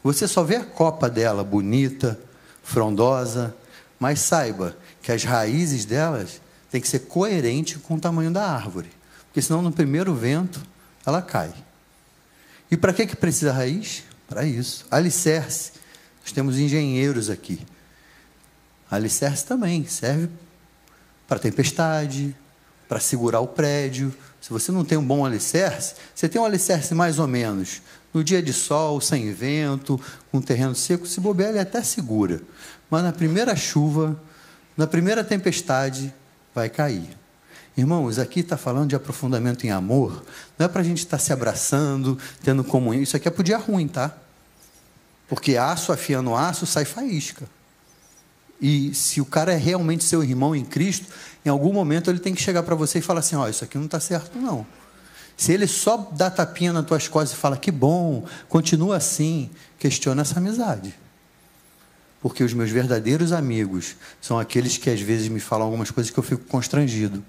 Você 0.02 0.26
só 0.26 0.42
vê 0.42 0.56
a 0.56 0.64
copa 0.64 1.10
dela 1.10 1.44
bonita, 1.44 2.18
frondosa, 2.62 3.54
mas 3.98 4.20
saiba 4.20 4.74
que 5.02 5.12
as 5.12 5.24
raízes 5.24 5.84
delas 5.84 6.40
tem 6.70 6.80
que 6.80 6.88
ser 6.88 7.00
coerente 7.00 7.78
com 7.78 7.94
o 7.94 8.00
tamanho 8.00 8.30
da 8.30 8.46
árvore, 8.46 8.90
porque 9.26 9.42
senão 9.42 9.62
no 9.62 9.72
primeiro 9.72 10.14
vento 10.14 10.60
ela 11.04 11.20
cai. 11.20 11.52
E 12.70 12.76
para 12.76 12.92
que, 12.92 13.06
que 13.06 13.16
precisa 13.16 13.52
raiz? 13.52 14.04
Para 14.28 14.44
isso. 14.44 14.86
Alicerce. 14.90 15.72
Nós 16.22 16.30
temos 16.30 16.58
engenheiros 16.58 17.28
aqui. 17.28 17.58
Alicerce 18.88 19.44
também 19.44 19.84
serve 19.86 20.28
para 21.26 21.38
tempestade, 21.38 22.36
para 22.88 23.00
segurar 23.00 23.40
o 23.40 23.46
prédio. 23.46 24.14
Se 24.40 24.50
você 24.50 24.70
não 24.70 24.84
tem 24.84 24.96
um 24.96 25.04
bom 25.04 25.24
alicerce, 25.24 25.94
você 26.14 26.28
tem 26.28 26.40
um 26.40 26.44
alicerce 26.44 26.94
mais 26.94 27.18
ou 27.18 27.26
menos. 27.26 27.82
No 28.12 28.22
dia 28.22 28.42
de 28.42 28.52
sol, 28.52 29.00
sem 29.00 29.32
vento, 29.32 30.00
com 30.30 30.40
terreno 30.40 30.74
seco, 30.74 31.06
se 31.06 31.20
bobear, 31.20 31.50
ele 31.50 31.58
até 31.58 31.82
segura. 31.82 32.40
Mas 32.90 33.02
na 33.02 33.12
primeira 33.12 33.54
chuva, 33.54 34.20
na 34.80 34.86
primeira 34.86 35.22
tempestade, 35.22 36.10
vai 36.54 36.70
cair. 36.70 37.10
Irmãos, 37.76 38.18
aqui 38.18 38.40
está 38.40 38.56
falando 38.56 38.88
de 38.88 38.96
aprofundamento 38.96 39.66
em 39.66 39.70
amor, 39.70 40.24
não 40.58 40.64
é 40.64 40.68
para 40.70 40.80
a 40.80 40.84
gente 40.84 41.00
estar 41.00 41.18
tá 41.18 41.22
se 41.22 41.34
abraçando, 41.34 42.16
tendo 42.42 42.64
comunhão, 42.64 43.02
isso 43.02 43.14
aqui 43.14 43.28
é 43.28 43.30
para 43.30 43.42
o 43.42 43.44
dia 43.44 43.58
ruim, 43.58 43.86
tá? 43.86 44.10
Porque 45.28 45.58
aço 45.58 45.92
afiando 45.92 46.34
aço 46.34 46.64
sai 46.64 46.86
faísca. 46.86 47.44
E 48.58 48.94
se 48.94 49.20
o 49.20 49.26
cara 49.26 49.52
é 49.52 49.56
realmente 49.58 50.02
seu 50.02 50.24
irmão 50.24 50.56
em 50.56 50.64
Cristo, 50.64 51.08
em 51.44 51.50
algum 51.50 51.74
momento 51.74 52.10
ele 52.10 52.18
tem 52.18 52.34
que 52.34 52.40
chegar 52.40 52.62
para 52.62 52.74
você 52.74 53.00
e 53.00 53.02
falar 53.02 53.20
assim: 53.20 53.36
ó, 53.36 53.44
oh, 53.44 53.48
isso 53.50 53.62
aqui 53.62 53.76
não 53.76 53.84
está 53.84 54.00
certo, 54.00 54.38
não. 54.38 54.66
Se 55.36 55.52
ele 55.52 55.66
só 55.66 56.10
dá 56.10 56.30
tapinha 56.30 56.72
nas 56.72 56.86
tuas 56.86 57.06
costas 57.06 57.36
e 57.36 57.40
fala 57.40 57.58
que 57.58 57.70
bom, 57.70 58.24
continua 58.48 58.96
assim, 58.96 59.50
questiona 59.78 60.22
essa 60.22 60.38
amizade. 60.38 60.94
Porque 62.20 62.44
os 62.44 62.52
meus 62.52 62.70
verdadeiros 62.70 63.32
amigos 63.32 63.96
são 64.20 64.38
aqueles 64.38 64.76
que 64.76 64.90
às 64.90 65.00
vezes 65.00 65.28
me 65.28 65.40
falam 65.40 65.66
algumas 65.66 65.90
coisas 65.90 66.12
que 66.12 66.18
eu 66.18 66.22
fico 66.22 66.44
constrangido. 66.44 67.24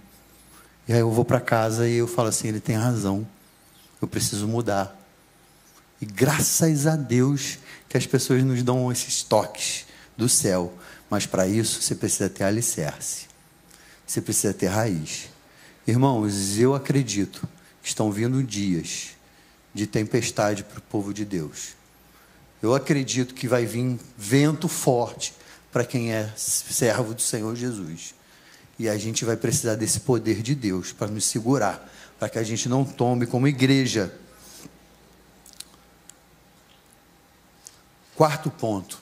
E 0.87 0.93
aí 0.93 0.99
eu 0.99 1.09
vou 1.09 1.23
para 1.23 1.39
casa 1.39 1.87
e 1.87 1.95
eu 1.95 2.07
falo 2.07 2.27
assim: 2.27 2.49
ele 2.49 2.59
tem 2.59 2.75
razão, 2.75 3.25
eu 4.01 4.07
preciso 4.07 4.47
mudar. 4.47 4.97
E 6.01 6.05
graças 6.05 6.87
a 6.87 6.95
Deus 6.95 7.59
que 7.87 7.97
as 7.97 8.05
pessoas 8.05 8.43
nos 8.43 8.63
dão 8.63 8.91
esses 8.91 9.23
toques 9.23 9.85
do 10.17 10.27
céu. 10.27 10.73
Mas 11.09 11.25
para 11.25 11.47
isso 11.47 11.81
você 11.81 11.93
precisa 11.93 12.29
ter 12.29 12.43
alicerce, 12.43 13.27
você 14.05 14.21
precisa 14.21 14.53
ter 14.53 14.67
raiz. 14.67 15.29
Irmãos, 15.85 16.57
eu 16.57 16.73
acredito 16.73 17.47
que 17.81 17.89
estão 17.89 18.11
vindo 18.11 18.43
dias 18.43 19.09
de 19.73 19.87
tempestade 19.87 20.63
para 20.63 20.79
o 20.79 20.81
povo 20.81 21.13
de 21.13 21.23
Deus 21.25 21.80
eu 22.61 22.75
acredito 22.75 23.33
que 23.33 23.47
vai 23.47 23.65
vir 23.65 23.99
vento 24.17 24.67
forte 24.67 25.33
para 25.71 25.83
quem 25.83 26.13
é 26.13 26.31
servo 26.35 27.13
do 27.13 27.21
Senhor 27.21 27.55
Jesus. 27.55 28.13
E 28.77 28.87
a 28.87 28.97
gente 28.97 29.25
vai 29.25 29.35
precisar 29.35 29.75
desse 29.75 30.01
poder 30.01 30.41
de 30.41 30.53
Deus 30.53 30.91
para 30.91 31.07
nos 31.07 31.25
segurar, 31.25 31.89
para 32.19 32.29
que 32.29 32.37
a 32.37 32.43
gente 32.43 32.69
não 32.69 32.85
tome 32.85 33.25
como 33.25 33.47
igreja. 33.47 34.13
Quarto 38.15 38.51
ponto. 38.51 38.99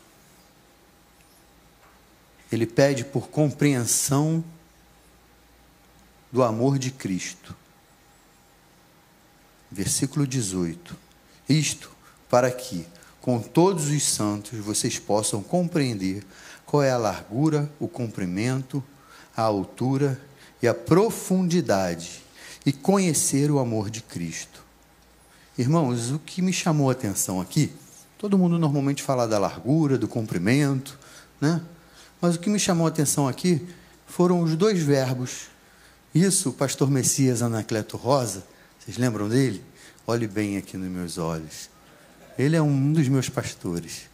Ele 2.52 2.66
pede 2.66 3.04
por 3.04 3.30
compreensão 3.30 4.44
do 6.32 6.44
amor 6.44 6.80
de 6.80 6.92
Cristo. 6.92 7.56
Versículo 9.72 10.26
18. 10.26 10.96
Isto 11.48 11.92
para 12.30 12.50
que 12.52 12.88
com 13.22 13.40
todos 13.40 13.90
os 13.90 14.04
santos, 14.04 14.60
vocês 14.60 14.98
possam 14.98 15.42
compreender 15.42 16.24
qual 16.66 16.84
é 16.84 16.92
a 16.92 16.98
largura, 16.98 17.72
o 17.80 17.88
comprimento, 17.88 18.84
a 19.36 19.42
altura 19.42 20.20
e 20.62 20.68
a 20.68 20.74
profundidade 20.74 22.24
e 22.66 22.72
conhecer 22.72 23.50
o 23.52 23.60
amor 23.60 23.90
de 23.90 24.02
Cristo. 24.02 24.64
Irmãos, 25.58 26.12
o 26.12 26.20
que 26.20 26.42
me 26.42 26.54
chamou 26.54 26.90
a 26.90 26.94
atenção 26.94 27.42
aqui, 27.42 27.72
todo 28.18 28.38
mundo 28.38 28.58
normalmente 28.58 29.04
fala 29.04 29.28
da 29.28 29.40
largura, 29.40 29.98
do 29.98 30.08
comprimento, 30.08 30.98
né? 31.42 31.62
Mas 32.22 32.36
o 32.36 32.40
que 32.40 32.50
me 32.50 32.60
chamou 32.60 32.86
a 32.86 32.90
atenção 32.90 33.28
aqui 33.28 33.66
foram 34.06 34.42
os 34.42 34.56
dois 34.56 34.82
verbos. 34.82 35.48
Isso, 36.14 36.50
o 36.50 36.54
pastor 36.54 36.90
Messias 36.90 37.42
Anacleto 37.42 37.98
Rosa, 37.98 38.44
vocês 38.80 38.98
lembram 38.98 39.30
dele? 39.30 39.64
Olhe 40.06 40.28
bem 40.28 40.58
aqui 40.58 40.76
nos 40.76 40.90
meus 40.90 41.18
olhos. 41.18 41.70
Ele 42.40 42.56
é 42.56 42.62
um 42.62 42.94
dos 42.94 43.10
meus 43.10 43.28
pastores. 43.28 44.10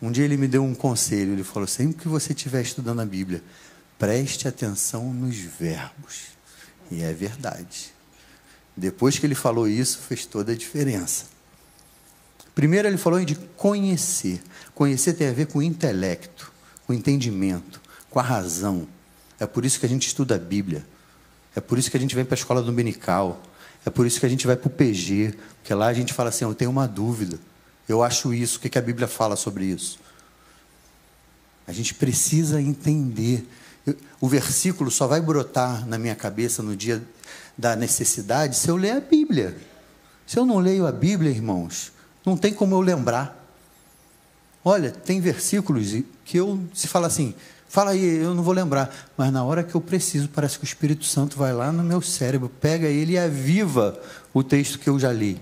Um 0.00 0.10
dia 0.10 0.24
ele 0.24 0.38
me 0.38 0.48
deu 0.48 0.64
um 0.64 0.74
conselho. 0.74 1.34
Ele 1.34 1.44
falou: 1.44 1.68
sempre 1.68 2.00
que 2.00 2.08
você 2.08 2.32
estiver 2.32 2.62
estudando 2.62 3.00
a 3.00 3.04
Bíblia, 3.04 3.44
preste 3.98 4.48
atenção 4.48 5.12
nos 5.12 5.36
verbos. 5.36 6.32
E 6.90 7.02
é 7.02 7.12
verdade. 7.12 7.92
Depois 8.74 9.18
que 9.18 9.26
ele 9.26 9.34
falou 9.34 9.68
isso, 9.68 9.98
fez 9.98 10.24
toda 10.24 10.52
a 10.52 10.56
diferença. 10.56 11.26
Primeiro, 12.54 12.88
ele 12.88 12.96
falou 12.96 13.22
de 13.22 13.34
conhecer. 13.34 14.42
Conhecer 14.74 15.12
tem 15.12 15.28
a 15.28 15.32
ver 15.32 15.46
com 15.46 15.58
o 15.58 15.62
intelecto, 15.62 16.50
com 16.86 16.94
o 16.94 16.96
entendimento, 16.96 17.82
com 18.08 18.18
a 18.18 18.22
razão. 18.22 18.88
É 19.38 19.46
por 19.46 19.66
isso 19.66 19.78
que 19.78 19.84
a 19.84 19.88
gente 19.88 20.06
estuda 20.06 20.36
a 20.36 20.38
Bíblia. 20.38 20.86
É 21.54 21.60
por 21.60 21.78
isso 21.78 21.90
que 21.90 21.98
a 21.98 22.00
gente 22.00 22.14
vem 22.14 22.24
para 22.24 22.34
a 22.34 22.38
escola 22.38 22.62
dominical. 22.62 23.42
É 23.84 23.90
por 23.90 24.06
isso 24.06 24.20
que 24.20 24.26
a 24.26 24.28
gente 24.28 24.46
vai 24.46 24.56
para 24.56 24.68
o 24.68 24.70
PG, 24.70 25.34
porque 25.60 25.74
lá 25.74 25.86
a 25.86 25.92
gente 25.92 26.12
fala 26.12 26.28
assim: 26.28 26.44
eu 26.44 26.54
tenho 26.54 26.70
uma 26.70 26.86
dúvida, 26.86 27.38
eu 27.88 28.02
acho 28.02 28.32
isso, 28.32 28.58
o 28.58 28.60
que 28.60 28.78
a 28.78 28.82
Bíblia 28.82 29.08
fala 29.08 29.36
sobre 29.36 29.64
isso? 29.64 29.98
A 31.66 31.72
gente 31.72 31.94
precisa 31.94 32.60
entender. 32.60 33.46
O 34.20 34.28
versículo 34.28 34.90
só 34.90 35.06
vai 35.06 35.20
brotar 35.20 35.86
na 35.86 35.98
minha 35.98 36.14
cabeça 36.14 36.62
no 36.62 36.76
dia 36.76 37.02
da 37.58 37.74
necessidade 37.74 38.56
se 38.56 38.68
eu 38.68 38.76
ler 38.76 38.92
a 38.92 39.00
Bíblia. 39.00 39.56
Se 40.26 40.38
eu 40.38 40.46
não 40.46 40.58
leio 40.58 40.86
a 40.86 40.92
Bíblia, 40.92 41.30
irmãos, 41.30 41.92
não 42.24 42.36
tem 42.36 42.54
como 42.54 42.74
eu 42.74 42.80
lembrar. 42.80 43.38
Olha, 44.64 44.90
tem 44.90 45.20
versículos 45.20 45.92
que 46.24 46.36
eu, 46.36 46.62
se 46.72 46.86
fala 46.86 47.08
assim, 47.08 47.34
fala 47.72 47.92
aí, 47.92 48.18
eu 48.18 48.34
não 48.34 48.42
vou 48.42 48.52
lembrar, 48.52 48.94
mas 49.16 49.32
na 49.32 49.42
hora 49.42 49.62
que 49.64 49.74
eu 49.74 49.80
preciso, 49.80 50.28
parece 50.28 50.58
que 50.58 50.64
o 50.64 50.66
Espírito 50.66 51.06
Santo 51.06 51.38
vai 51.38 51.54
lá 51.54 51.72
no 51.72 51.82
meu 51.82 52.02
cérebro, 52.02 52.50
pega 52.60 52.86
ele 52.86 53.14
e 53.14 53.18
aviva 53.18 53.98
o 54.34 54.42
texto 54.42 54.78
que 54.78 54.90
eu 54.90 54.98
já 54.98 55.10
li. 55.10 55.40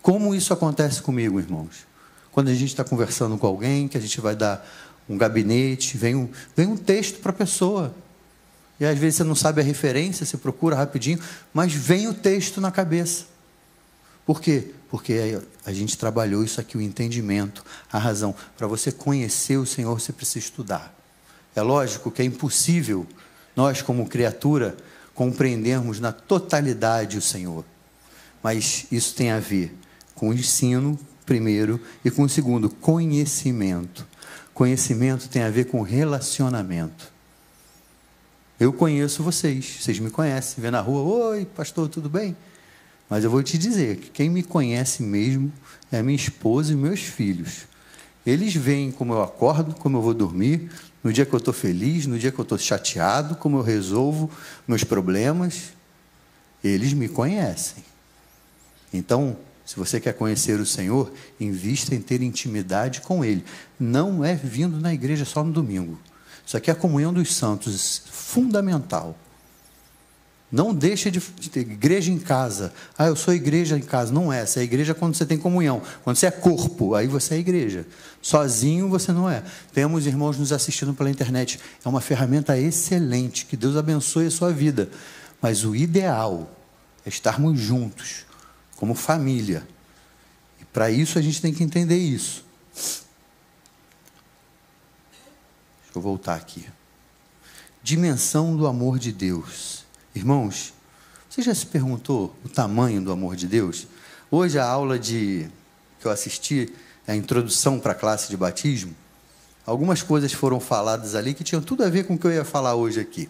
Como 0.00 0.34
isso 0.34 0.54
acontece 0.54 1.02
comigo, 1.02 1.38
irmãos? 1.38 1.86
Quando 2.32 2.48
a 2.48 2.54
gente 2.54 2.70
está 2.70 2.82
conversando 2.82 3.36
com 3.36 3.46
alguém, 3.46 3.86
que 3.86 3.98
a 3.98 4.00
gente 4.00 4.18
vai 4.18 4.34
dar 4.34 4.66
um 5.06 5.18
gabinete, 5.18 5.98
vem 5.98 6.14
um, 6.14 6.30
vem 6.56 6.68
um 6.68 6.76
texto 6.76 7.20
para 7.20 7.32
a 7.32 7.34
pessoa. 7.34 7.94
E 8.80 8.86
às 8.86 8.98
vezes 8.98 9.16
você 9.16 9.24
não 9.24 9.34
sabe 9.34 9.60
a 9.60 9.64
referência, 9.64 10.24
você 10.24 10.38
procura 10.38 10.74
rapidinho, 10.74 11.20
mas 11.52 11.70
vem 11.70 12.08
o 12.08 12.14
texto 12.14 12.62
na 12.62 12.70
cabeça. 12.70 13.26
Por 14.24 14.40
quê? 14.40 14.72
Porque 14.88 15.38
a 15.66 15.72
gente 15.72 15.98
trabalhou 15.98 16.42
isso 16.42 16.62
aqui, 16.62 16.78
o 16.78 16.80
entendimento, 16.80 17.62
a 17.92 17.98
razão. 17.98 18.34
Para 18.56 18.66
você 18.66 18.90
conhecer 18.90 19.58
o 19.58 19.66
Senhor, 19.66 20.00
você 20.00 20.14
precisa 20.14 20.38
estudar. 20.38 20.96
É 21.56 21.62
lógico 21.62 22.10
que 22.10 22.20
é 22.20 22.24
impossível 22.24 23.06
nós, 23.56 23.80
como 23.80 24.06
criatura, 24.06 24.76
compreendermos 25.14 25.98
na 25.98 26.12
totalidade 26.12 27.16
o 27.16 27.22
Senhor. 27.22 27.64
Mas 28.42 28.86
isso 28.92 29.14
tem 29.14 29.30
a 29.30 29.40
ver 29.40 29.74
com 30.14 30.28
o 30.28 30.34
ensino, 30.34 30.98
primeiro, 31.24 31.80
e 32.04 32.10
com 32.10 32.22
o 32.22 32.28
segundo, 32.28 32.68
conhecimento. 32.68 34.06
Conhecimento 34.52 35.28
tem 35.30 35.42
a 35.42 35.50
ver 35.50 35.64
com 35.64 35.80
relacionamento. 35.80 37.10
Eu 38.60 38.72
conheço 38.72 39.22
vocês, 39.22 39.78
vocês 39.80 39.98
me 39.98 40.10
conhecem, 40.10 40.62
vê 40.62 40.70
na 40.70 40.80
rua, 40.80 41.30
oi, 41.30 41.46
pastor, 41.46 41.88
tudo 41.88 42.08
bem? 42.10 42.36
Mas 43.08 43.24
eu 43.24 43.30
vou 43.30 43.42
te 43.42 43.56
dizer 43.56 43.96
que 43.96 44.10
quem 44.10 44.28
me 44.28 44.42
conhece 44.42 45.02
mesmo 45.02 45.50
é 45.90 46.02
minha 46.02 46.16
esposa 46.16 46.72
e 46.72 46.76
meus 46.76 47.00
filhos. 47.00 47.66
Eles 48.26 48.54
veem 48.54 48.90
como 48.90 49.12
eu 49.12 49.22
acordo, 49.22 49.74
como 49.74 49.98
eu 49.98 50.02
vou 50.02 50.12
dormir, 50.12 50.70
no 51.06 51.12
dia 51.12 51.24
que 51.24 51.32
eu 51.32 51.38
estou 51.38 51.54
feliz, 51.54 52.04
no 52.04 52.18
dia 52.18 52.32
que 52.32 52.38
eu 52.40 52.42
estou 52.42 52.58
chateado, 52.58 53.36
como 53.36 53.58
eu 53.58 53.62
resolvo 53.62 54.28
meus 54.66 54.82
problemas. 54.82 55.72
Eles 56.64 56.92
me 56.92 57.08
conhecem. 57.08 57.84
Então, 58.92 59.36
se 59.64 59.76
você 59.76 60.00
quer 60.00 60.14
conhecer 60.14 60.58
o 60.58 60.66
Senhor, 60.66 61.12
invista 61.38 61.94
em 61.94 62.00
ter 62.00 62.22
intimidade 62.22 63.02
com 63.02 63.24
Ele. 63.24 63.44
Não 63.78 64.24
é 64.24 64.34
vindo 64.34 64.80
na 64.80 64.92
igreja 64.92 65.24
só 65.24 65.44
no 65.44 65.52
domingo. 65.52 65.96
Isso 66.44 66.56
aqui 66.56 66.70
é 66.70 66.72
a 66.72 66.76
comunhão 66.76 67.12
dos 67.12 67.32
santos, 67.32 68.02
fundamental. 68.10 69.16
Não 70.50 70.72
deixe 70.72 71.10
de, 71.10 71.20
ter 71.20 71.60
igreja 71.60 72.12
em 72.12 72.18
casa. 72.18 72.72
Ah, 72.96 73.06
eu 73.06 73.16
sou 73.16 73.34
igreja 73.34 73.76
em 73.76 73.82
casa. 73.82 74.12
Não 74.12 74.32
é. 74.32 74.46
Você 74.46 74.60
é 74.60 74.62
igreja 74.62 74.94
quando 74.94 75.16
você 75.16 75.26
tem 75.26 75.36
comunhão. 75.36 75.82
Quando 76.04 76.16
você 76.16 76.26
é 76.26 76.30
corpo, 76.30 76.94
aí 76.94 77.08
você 77.08 77.34
é 77.34 77.38
igreja. 77.38 77.84
Sozinho 78.22 78.88
você 78.88 79.12
não 79.12 79.28
é. 79.28 79.42
Temos 79.72 80.06
irmãos 80.06 80.38
nos 80.38 80.52
assistindo 80.52 80.94
pela 80.94 81.10
internet. 81.10 81.58
É 81.84 81.88
uma 81.88 82.00
ferramenta 82.00 82.56
excelente. 82.56 83.46
Que 83.46 83.56
Deus 83.56 83.76
abençoe 83.76 84.26
a 84.26 84.30
sua 84.30 84.52
vida. 84.52 84.88
Mas 85.42 85.64
o 85.64 85.74
ideal 85.74 86.48
é 87.04 87.08
estarmos 87.08 87.58
juntos, 87.58 88.24
como 88.76 88.94
família. 88.94 89.66
E 90.60 90.64
para 90.64 90.90
isso 90.90 91.18
a 91.18 91.22
gente 91.22 91.42
tem 91.42 91.52
que 91.52 91.64
entender 91.64 91.98
isso. 91.98 92.44
Deixa 92.74 93.02
eu 95.96 96.00
voltar 96.00 96.36
aqui. 96.36 96.64
Dimensão 97.82 98.56
do 98.56 98.66
amor 98.66 98.98
de 98.98 99.12
Deus. 99.12 99.85
Irmãos, 100.16 100.72
você 101.28 101.42
já 101.42 101.54
se 101.54 101.66
perguntou 101.66 102.34
o 102.42 102.48
tamanho 102.48 103.02
do 103.02 103.12
amor 103.12 103.36
de 103.36 103.46
Deus? 103.46 103.86
Hoje 104.30 104.58
a 104.58 104.64
aula 104.64 104.98
de 104.98 105.46
que 106.00 106.06
eu 106.06 106.10
assisti, 106.10 106.72
a 107.06 107.14
introdução 107.14 107.78
para 107.78 107.92
a 107.92 107.94
classe 107.94 108.30
de 108.30 108.36
batismo, 108.36 108.96
algumas 109.66 110.02
coisas 110.02 110.32
foram 110.32 110.58
faladas 110.58 111.14
ali 111.14 111.34
que 111.34 111.44
tinham 111.44 111.60
tudo 111.60 111.84
a 111.84 111.90
ver 111.90 112.06
com 112.06 112.14
o 112.14 112.18
que 112.18 112.26
eu 112.26 112.32
ia 112.32 112.46
falar 112.46 112.74
hoje 112.76 112.98
aqui. 112.98 113.28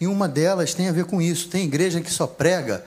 E 0.00 0.06
uma 0.06 0.28
delas 0.28 0.72
tem 0.72 0.88
a 0.88 0.92
ver 0.92 1.04
com 1.04 1.20
isso. 1.20 1.48
Tem 1.48 1.64
igreja 1.64 2.00
que 2.00 2.12
só 2.12 2.28
prega 2.28 2.86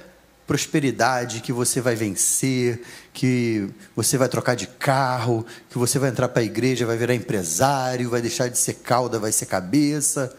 prosperidade, 0.54 1.42
que 1.42 1.52
você 1.52 1.82
vai 1.82 1.96
vencer, 1.96 2.84
que 3.12 3.68
você 3.96 4.20
vai 4.20 4.30
trocar 4.30 4.56
de 4.56 4.68
carro, 4.68 5.44
que 5.68 5.80
você 5.80 5.98
vai 5.98 6.12
entrar 6.12 6.30
para 6.30 6.44
a 6.44 6.46
igreja, 6.46 6.86
vai 6.86 6.96
virar 6.96 7.16
empresário, 7.16 8.08
vai 8.08 8.22
deixar 8.22 8.50
de 8.50 8.58
ser 8.60 8.76
cauda, 8.76 9.18
vai 9.18 9.32
ser 9.32 9.48
cabeça. 9.48 10.32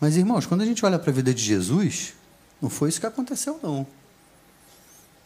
Mas, 0.00 0.16
irmãos, 0.16 0.46
quando 0.46 0.60
a 0.60 0.64
gente 0.64 0.86
olha 0.86 1.00
para 1.00 1.10
a 1.10 1.12
vida 1.12 1.34
de 1.34 1.42
Jesus, 1.42 2.14
não 2.62 2.70
foi 2.70 2.90
isso 2.90 3.00
que 3.00 3.06
aconteceu, 3.06 3.58
não. 3.60 3.84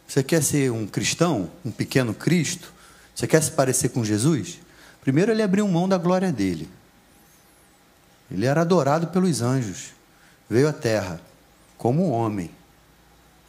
Você 0.07 0.23
quer 0.23 0.41
ser 0.41 0.71
um 0.71 0.87
cristão, 0.87 1.51
um 1.63 1.69
pequeno 1.69 2.15
Cristo? 2.15 2.73
Você 3.13 3.27
quer 3.27 3.43
se 3.43 3.51
parecer 3.51 3.89
com 3.89 4.03
Jesus? 4.03 4.57
Primeiro, 5.01 5.31
ele 5.31 5.43
abriu 5.43 5.67
mão 5.67 5.87
da 5.87 5.99
glória 5.99 6.31
dele. 6.31 6.67
Ele 8.31 8.47
era 8.47 8.61
adorado 8.61 9.09
pelos 9.09 9.39
anjos. 9.43 9.91
Veio 10.49 10.67
à 10.67 10.73
terra 10.73 11.21
como 11.77 12.07
um 12.07 12.11
homem 12.11 12.49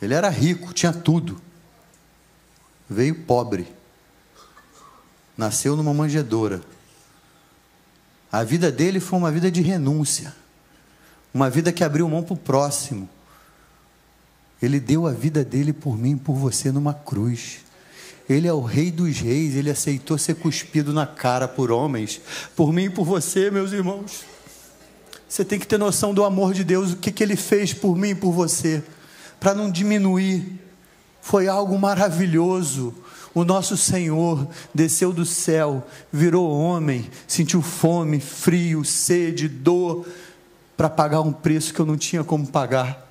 ele 0.00 0.14
era 0.14 0.28
rico, 0.28 0.72
tinha 0.72 0.92
tudo. 0.92 1.40
Veio 2.88 3.14
pobre. 3.24 3.66
Nasceu 5.36 5.76
numa 5.76 5.94
manjedoura. 5.94 6.60
A 8.30 8.42
vida 8.42 8.70
dele 8.70 9.00
foi 9.00 9.18
uma 9.18 9.30
vida 9.30 9.50
de 9.50 9.62
renúncia. 9.62 10.34
Uma 11.32 11.48
vida 11.48 11.72
que 11.72 11.82
abriu 11.82 12.08
mão 12.08 12.22
para 12.22 12.34
o 12.34 12.36
próximo. 12.36 13.08
Ele 14.60 14.78
deu 14.78 15.06
a 15.06 15.12
vida 15.12 15.44
dele 15.44 15.72
por 15.72 15.96
mim 15.98 16.12
e 16.12 16.16
por 16.16 16.34
você 16.34 16.70
numa 16.70 16.94
cruz. 16.94 17.60
Ele 18.28 18.48
é 18.48 18.52
o 18.52 18.62
rei 18.62 18.90
dos 18.90 19.18
reis, 19.18 19.54
ele 19.54 19.70
aceitou 19.70 20.16
ser 20.16 20.36
cuspido 20.36 20.92
na 20.92 21.06
cara 21.06 21.46
por 21.46 21.70
homens, 21.70 22.20
por 22.56 22.72
mim 22.72 22.84
e 22.84 22.90
por 22.90 23.04
você, 23.04 23.50
meus 23.50 23.72
irmãos. 23.72 24.24
Você 25.28 25.44
tem 25.44 25.58
que 25.58 25.66
ter 25.66 25.78
noção 25.78 26.14
do 26.14 26.24
amor 26.24 26.54
de 26.54 26.64
Deus, 26.64 26.92
o 26.92 26.96
que, 26.96 27.12
que 27.12 27.22
ele 27.22 27.36
fez 27.36 27.74
por 27.74 27.96
mim 27.96 28.10
e 28.10 28.14
por 28.14 28.32
você 28.32 28.82
para 29.44 29.52
não 29.52 29.70
diminuir. 29.70 30.58
Foi 31.20 31.48
algo 31.48 31.78
maravilhoso. 31.78 32.94
O 33.34 33.44
nosso 33.44 33.76
Senhor 33.76 34.48
desceu 34.74 35.12
do 35.12 35.26
céu, 35.26 35.86
virou 36.10 36.50
homem, 36.50 37.10
sentiu 37.28 37.60
fome, 37.60 38.20
frio, 38.20 38.82
sede, 38.86 39.46
dor, 39.46 40.06
para 40.74 40.88
pagar 40.88 41.20
um 41.20 41.30
preço 41.30 41.74
que 41.74 41.80
eu 41.80 41.84
não 41.84 41.98
tinha 41.98 42.24
como 42.24 42.46
pagar, 42.46 43.06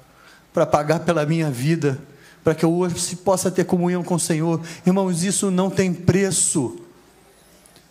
para 0.52 0.66
pagar 0.66 1.02
pela 1.02 1.24
minha 1.24 1.52
vida, 1.52 2.00
para 2.44 2.56
que 2.56 2.66
eu 2.66 2.74
hoje 2.74 3.16
possa 3.18 3.52
ter 3.52 3.66
comunhão 3.66 4.04
com 4.04 4.16
o 4.16 4.20
Senhor. 4.20 4.60
Irmãos, 4.88 5.24
isso 5.24 5.52
não 5.52 5.70
tem 5.70 5.94
preço. 5.94 6.80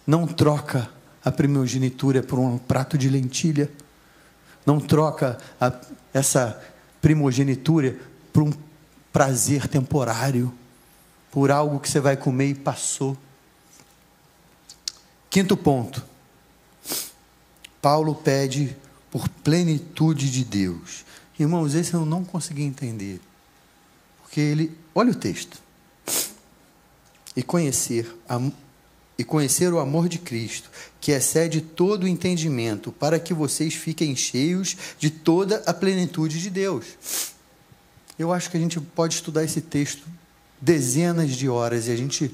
Não 0.05 0.27
troca 0.27 0.91
a 1.25 1.31
primogenitura 1.31 2.25
por 2.25 2.41
um 2.41 2.59
prato 2.59 2.99
de 2.99 3.09
lentilha. 3.09 3.71
Não 4.67 4.81
troca 4.81 5.39
a, 5.61 5.73
essa 6.13 6.61
primogenitura 7.01 7.97
por 8.33 8.43
um 8.43 8.53
prazer 9.13 9.69
temporário, 9.69 10.53
por 11.31 11.51
algo 11.51 11.79
que 11.79 11.89
você 11.89 12.01
vai 12.01 12.17
comer 12.17 12.49
e 12.49 12.55
passou. 12.55 13.17
Quinto 15.29 15.57
ponto. 15.57 16.05
Paulo 17.81 18.15
pede 18.15 18.77
por 19.11 19.29
plenitude 19.29 20.31
de 20.31 20.45
Deus. 20.45 21.05
Irmãos, 21.39 21.75
esse 21.75 21.95
eu 21.95 22.07
não 22.07 22.25
consegui 22.25 22.63
entender. 22.63 23.21
Porque 24.23 24.41
ele, 24.41 24.77
olha 24.95 25.11
o 25.11 25.15
texto. 25.15 25.61
E 27.35 27.43
conhecer 27.43 28.15
a, 28.29 28.41
e 29.19 29.25
conhecer 29.25 29.73
o 29.73 29.79
amor 29.79 30.09
de 30.09 30.19
Cristo, 30.19 30.71
que 31.01 31.13
excede 31.13 31.61
todo 31.61 32.05
o 32.05 32.09
entendimento, 32.09 32.93
para 32.93 33.19
que 33.19 33.35
vocês 33.35 33.75
fiquem 33.75 34.15
cheios 34.17 34.77
de 34.99 35.11
toda 35.11 35.63
a 35.67 35.73
plenitude 35.73 36.41
de 36.41 36.51
Deus. 36.51 37.32
Eu 38.23 38.33
acho 38.33 38.49
que 38.49 38.57
a 38.57 38.61
gente 38.61 38.81
pode 38.81 39.15
estudar 39.15 39.43
esse 39.43 39.61
texto 39.61 40.07
dezenas 40.61 41.33
de 41.33 41.49
horas 41.49 41.89
e 41.89 41.91
a 41.91 41.97
gente 41.97 42.33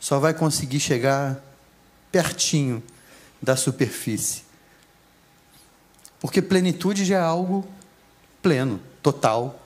só 0.00 0.18
vai 0.18 0.32
conseguir 0.32 0.80
chegar 0.80 1.38
pertinho 2.10 2.82
da 3.42 3.54
superfície. 3.54 4.44
Porque 6.18 6.40
plenitude 6.40 7.04
já 7.04 7.18
é 7.18 7.20
algo 7.20 7.68
pleno, 8.40 8.80
total. 9.02 9.62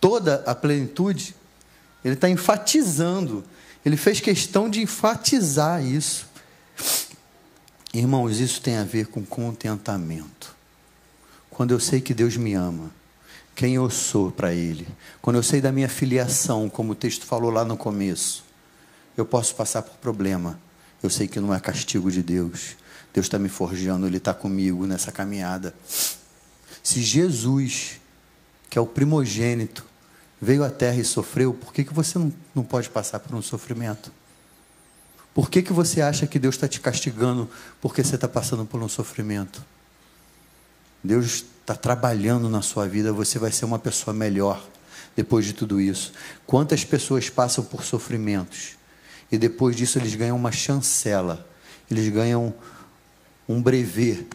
Toda 0.00 0.42
a 0.44 0.56
plenitude, 0.56 1.36
ele 2.04 2.14
está 2.14 2.28
enfatizando, 2.28 3.44
ele 3.86 3.96
fez 3.96 4.18
questão 4.18 4.68
de 4.68 4.80
enfatizar 4.80 5.84
isso. 5.84 6.26
Irmãos, 7.94 8.40
isso 8.40 8.60
tem 8.60 8.76
a 8.76 8.82
ver 8.82 9.06
com 9.06 9.24
contentamento. 9.24 10.52
Quando 11.48 11.70
eu 11.70 11.78
sei 11.78 12.00
que 12.00 12.12
Deus 12.12 12.36
me 12.36 12.54
ama, 12.54 12.90
quem 13.54 13.74
eu 13.74 13.88
sou 13.90 14.30
para 14.30 14.52
Ele, 14.52 14.86
quando 15.20 15.36
eu 15.36 15.42
sei 15.42 15.60
da 15.60 15.70
minha 15.70 15.88
filiação, 15.88 16.68
como 16.68 16.92
o 16.92 16.94
texto 16.94 17.26
falou 17.26 17.50
lá 17.50 17.64
no 17.64 17.76
começo, 17.76 18.44
eu 19.16 19.26
posso 19.26 19.54
passar 19.54 19.82
por 19.82 19.96
problema. 19.96 20.58
Eu 21.02 21.10
sei 21.10 21.28
que 21.28 21.40
não 21.40 21.52
é 21.52 21.60
castigo 21.60 22.10
de 22.10 22.22
Deus. 22.22 22.76
Deus 23.12 23.26
está 23.26 23.38
me 23.38 23.48
forjando, 23.48 24.06
Ele 24.06 24.16
está 24.16 24.32
comigo 24.32 24.86
nessa 24.86 25.12
caminhada. 25.12 25.74
Se 26.82 27.02
Jesus, 27.02 28.00
que 28.70 28.78
é 28.78 28.80
o 28.80 28.86
primogênito, 28.86 29.84
veio 30.40 30.64
à 30.64 30.70
terra 30.70 30.96
e 30.96 31.04
sofreu, 31.04 31.52
por 31.52 31.72
que, 31.72 31.84
que 31.84 31.92
você 31.92 32.18
não, 32.18 32.32
não 32.54 32.64
pode 32.64 32.88
passar 32.88 33.20
por 33.20 33.34
um 33.34 33.42
sofrimento? 33.42 34.10
Por 35.34 35.50
que, 35.50 35.62
que 35.62 35.72
você 35.72 36.00
acha 36.00 36.26
que 36.26 36.38
Deus 36.38 36.54
está 36.54 36.68
te 36.68 36.80
castigando 36.80 37.48
porque 37.80 38.02
você 38.02 38.14
está 38.14 38.28
passando 38.28 38.64
por 38.64 38.82
um 38.82 38.88
sofrimento? 38.88 39.64
Deus 41.02 41.44
está 41.62 41.74
trabalhando 41.74 42.48
na 42.48 42.60
sua 42.60 42.86
vida, 42.86 43.12
você 43.12 43.38
vai 43.38 43.50
ser 43.50 43.64
uma 43.64 43.78
pessoa 43.78 44.12
melhor 44.12 44.62
depois 45.16 45.44
de 45.44 45.52
tudo 45.52 45.80
isso. 45.80 46.12
Quantas 46.46 46.84
pessoas 46.84 47.30
passam 47.30 47.64
por 47.64 47.84
sofrimentos 47.84 48.76
e 49.30 49.38
depois 49.38 49.76
disso 49.76 49.98
eles 49.98 50.14
ganham 50.14 50.36
uma 50.36 50.52
chancela, 50.52 51.46
eles 51.90 52.08
ganham 52.08 52.52
um 53.48 53.62
brevet 53.62 54.26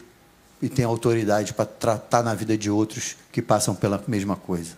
e 0.60 0.68
têm 0.68 0.84
autoridade 0.84 1.52
para 1.52 1.66
tratar 1.66 2.22
na 2.22 2.34
vida 2.34 2.56
de 2.56 2.70
outros 2.70 3.16
que 3.30 3.40
passam 3.40 3.74
pela 3.74 4.02
mesma 4.08 4.34
coisa. 4.34 4.76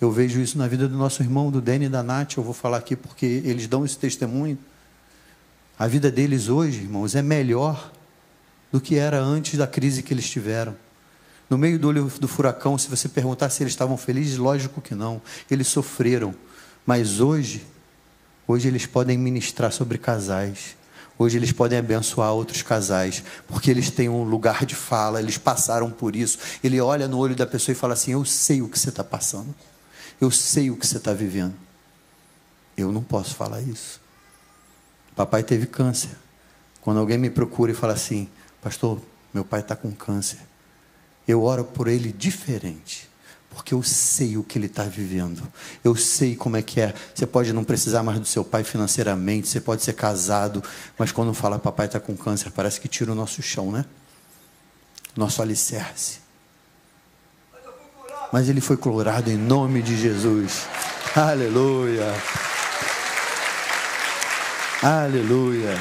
Eu 0.00 0.10
vejo 0.10 0.40
isso 0.40 0.58
na 0.58 0.68
vida 0.68 0.88
do 0.88 0.96
nosso 0.96 1.22
irmão, 1.22 1.50
do 1.50 1.60
Dani 1.60 1.86
e 1.86 1.88
da 1.88 2.02
Nath, 2.02 2.36
eu 2.36 2.42
vou 2.42 2.54
falar 2.54 2.78
aqui 2.78 2.94
porque 2.94 3.42
eles 3.44 3.66
dão 3.66 3.84
esse 3.84 3.96
testemunho. 3.96 4.58
A 5.78 5.86
vida 5.86 6.10
deles 6.10 6.48
hoje, 6.48 6.80
irmãos, 6.82 7.14
é 7.14 7.22
melhor 7.22 7.92
do 8.70 8.80
que 8.80 8.96
era 8.96 9.20
antes 9.20 9.58
da 9.58 9.66
crise 9.66 10.02
que 10.02 10.12
eles 10.12 10.28
tiveram. 10.28 10.76
No 11.52 11.58
meio 11.58 11.78
do 11.78 11.88
olho 11.88 12.10
do 12.18 12.26
furacão, 12.26 12.78
se 12.78 12.88
você 12.88 13.10
perguntar 13.10 13.50
se 13.50 13.62
eles 13.62 13.74
estavam 13.74 13.94
felizes, 13.98 14.38
lógico 14.38 14.80
que 14.80 14.94
não. 14.94 15.20
Eles 15.50 15.68
sofreram. 15.68 16.34
Mas 16.86 17.20
hoje, 17.20 17.66
hoje 18.48 18.68
eles 18.68 18.86
podem 18.86 19.18
ministrar 19.18 19.70
sobre 19.70 19.98
casais. 19.98 20.78
Hoje 21.18 21.36
eles 21.36 21.52
podem 21.52 21.78
abençoar 21.78 22.32
outros 22.32 22.62
casais, 22.62 23.22
porque 23.46 23.70
eles 23.70 23.90
têm 23.90 24.08
um 24.08 24.24
lugar 24.24 24.64
de 24.64 24.74
fala, 24.74 25.20
eles 25.20 25.36
passaram 25.36 25.90
por 25.90 26.16
isso. 26.16 26.38
Ele 26.64 26.80
olha 26.80 27.06
no 27.06 27.18
olho 27.18 27.36
da 27.36 27.46
pessoa 27.46 27.74
e 27.74 27.76
fala 27.76 27.92
assim: 27.92 28.12
Eu 28.12 28.24
sei 28.24 28.62
o 28.62 28.68
que 28.70 28.78
você 28.78 28.88
está 28.88 29.04
passando, 29.04 29.54
eu 30.18 30.30
sei 30.30 30.70
o 30.70 30.76
que 30.78 30.86
você 30.86 30.96
está 30.96 31.12
vivendo. 31.12 31.52
Eu 32.78 32.90
não 32.90 33.02
posso 33.02 33.34
falar 33.34 33.60
isso. 33.60 34.00
Papai 35.14 35.42
teve 35.42 35.66
câncer. 35.66 36.16
Quando 36.80 36.98
alguém 36.98 37.18
me 37.18 37.28
procura 37.28 37.72
e 37.72 37.74
fala 37.74 37.92
assim: 37.92 38.26
Pastor, 38.62 38.98
meu 39.34 39.44
pai 39.44 39.60
está 39.60 39.76
com 39.76 39.92
câncer 39.92 40.38
eu 41.26 41.42
oro 41.42 41.64
por 41.64 41.88
ele 41.88 42.12
diferente. 42.12 43.10
Porque 43.50 43.74
eu 43.74 43.82
sei 43.82 44.36
o 44.36 44.42
que 44.42 44.58
ele 44.58 44.66
está 44.66 44.84
vivendo. 44.84 45.46
Eu 45.84 45.94
sei 45.94 46.34
como 46.34 46.56
é 46.56 46.62
que 46.62 46.80
é. 46.80 46.94
Você 47.14 47.26
pode 47.26 47.52
não 47.52 47.64
precisar 47.64 48.02
mais 48.02 48.18
do 48.18 48.24
seu 48.24 48.42
pai 48.42 48.64
financeiramente, 48.64 49.46
você 49.46 49.60
pode 49.60 49.82
ser 49.82 49.92
casado, 49.92 50.62
mas 50.98 51.12
quando 51.12 51.34
fala 51.34 51.58
papai 51.58 51.86
está 51.86 52.00
com 52.00 52.16
câncer, 52.16 52.50
parece 52.50 52.80
que 52.80 52.88
tira 52.88 53.12
o 53.12 53.14
nosso 53.14 53.42
chão, 53.42 53.70
né? 53.70 53.84
Nosso 55.14 55.42
alicerce. 55.42 56.20
Mas 58.32 58.48
ele 58.48 58.62
foi 58.62 58.78
curado 58.78 59.30
em 59.30 59.36
nome 59.36 59.82
de 59.82 59.98
Jesus. 59.98 60.66
Aleluia. 61.14 62.06
Aleluia. 64.82 65.78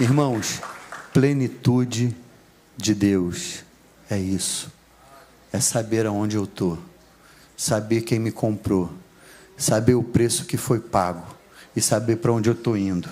Irmãos, 0.00 0.60
plenitude 1.12 2.14
de 2.76 2.92
Deus 2.92 3.64
é 4.14 4.20
isso. 4.20 4.72
É 5.52 5.60
saber 5.60 6.06
aonde 6.06 6.36
eu 6.36 6.44
estou. 6.44 6.78
Saber 7.56 8.02
quem 8.02 8.18
me 8.18 8.32
comprou. 8.32 8.90
Saber 9.56 9.94
o 9.94 10.02
preço 10.02 10.46
que 10.46 10.56
foi 10.56 10.80
pago. 10.80 11.24
E 11.76 11.80
saber 11.80 12.16
para 12.16 12.32
onde 12.32 12.48
eu 12.48 12.54
estou 12.54 12.76
indo. 12.76 13.08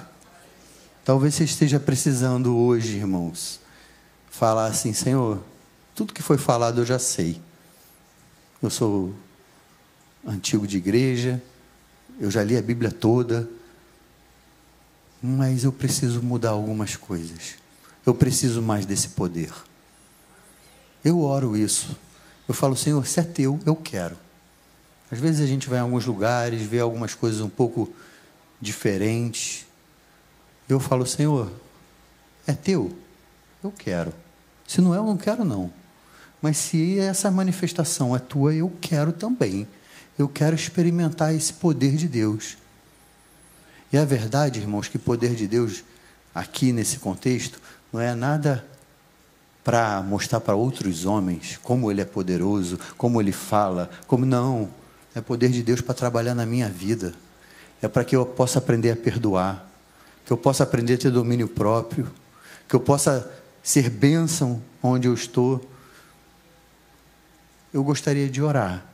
Talvez 1.04 1.34
você 1.34 1.44
esteja 1.44 1.80
precisando 1.80 2.56
hoje, 2.56 2.96
irmãos, 2.96 3.60
falar 4.30 4.66
assim: 4.66 4.92
Senhor, 4.92 5.42
tudo 5.94 6.12
que 6.12 6.22
foi 6.22 6.38
falado 6.38 6.80
eu 6.80 6.86
já 6.86 6.98
sei. 6.98 7.40
Eu 8.62 8.70
sou 8.70 9.12
antigo 10.24 10.66
de 10.66 10.76
igreja, 10.76 11.42
eu 12.20 12.30
já 12.30 12.44
li 12.44 12.56
a 12.56 12.62
Bíblia 12.62 12.92
toda, 12.92 13.48
mas 15.20 15.64
eu 15.64 15.72
preciso 15.72 16.22
mudar 16.22 16.50
algumas 16.50 16.94
coisas. 16.94 17.56
Eu 18.06 18.14
preciso 18.14 18.62
mais 18.62 18.86
desse 18.86 19.08
poder. 19.08 19.52
Eu 21.04 21.20
oro 21.20 21.56
isso. 21.56 21.96
Eu 22.48 22.54
falo, 22.54 22.76
Senhor, 22.76 23.06
se 23.06 23.20
é 23.20 23.22
teu, 23.22 23.58
eu 23.64 23.74
quero. 23.74 24.16
Às 25.10 25.18
vezes 25.18 25.40
a 25.40 25.46
gente 25.46 25.68
vai 25.68 25.78
em 25.78 25.82
alguns 25.82 26.06
lugares, 26.06 26.62
vê 26.62 26.80
algumas 26.80 27.14
coisas 27.14 27.40
um 27.40 27.48
pouco 27.48 27.92
diferentes. 28.60 29.66
Eu 30.68 30.80
falo, 30.80 31.04
Senhor, 31.04 31.52
é 32.46 32.52
teu, 32.52 32.96
eu 33.62 33.70
quero. 33.70 34.12
Se 34.66 34.80
não 34.80 34.94
é, 34.94 34.98
eu 34.98 35.04
não 35.04 35.16
quero, 35.16 35.44
não. 35.44 35.72
Mas 36.40 36.56
se 36.56 36.98
essa 36.98 37.30
manifestação 37.30 38.16
é 38.16 38.18
tua, 38.18 38.54
eu 38.54 38.72
quero 38.80 39.12
também. 39.12 39.68
Eu 40.18 40.28
quero 40.28 40.56
experimentar 40.56 41.34
esse 41.34 41.52
poder 41.52 41.94
de 41.94 42.08
Deus. 42.08 42.56
E 43.92 43.98
a 43.98 44.04
verdade, 44.04 44.60
irmãos, 44.60 44.88
que 44.88 44.98
poder 44.98 45.34
de 45.34 45.46
Deus, 45.46 45.84
aqui 46.34 46.72
nesse 46.72 46.98
contexto, 46.98 47.60
não 47.92 48.00
é 48.00 48.14
nada 48.14 48.66
para 49.64 50.02
mostrar 50.02 50.40
para 50.40 50.54
outros 50.54 51.04
homens 51.04 51.58
como 51.62 51.90
ele 51.90 52.00
é 52.00 52.04
poderoso, 52.04 52.78
como 52.96 53.20
ele 53.20 53.32
fala, 53.32 53.90
como 54.06 54.26
não, 54.26 54.68
é 55.14 55.20
poder 55.20 55.50
de 55.50 55.62
Deus 55.62 55.80
para 55.80 55.94
trabalhar 55.94 56.34
na 56.34 56.46
minha 56.46 56.68
vida. 56.68 57.14
É 57.80 57.88
para 57.88 58.04
que 58.04 58.14
eu 58.14 58.24
possa 58.24 58.58
aprender 58.58 58.90
a 58.90 58.96
perdoar, 58.96 59.68
que 60.24 60.32
eu 60.32 60.36
possa 60.36 60.62
aprender 60.62 60.94
a 60.94 60.98
ter 60.98 61.10
domínio 61.10 61.48
próprio, 61.48 62.10
que 62.68 62.74
eu 62.74 62.80
possa 62.80 63.30
ser 63.62 63.90
bênção 63.90 64.62
onde 64.82 65.06
eu 65.06 65.14
estou. 65.14 65.60
Eu 67.72 67.82
gostaria 67.82 68.28
de 68.28 68.42
orar. 68.42 68.84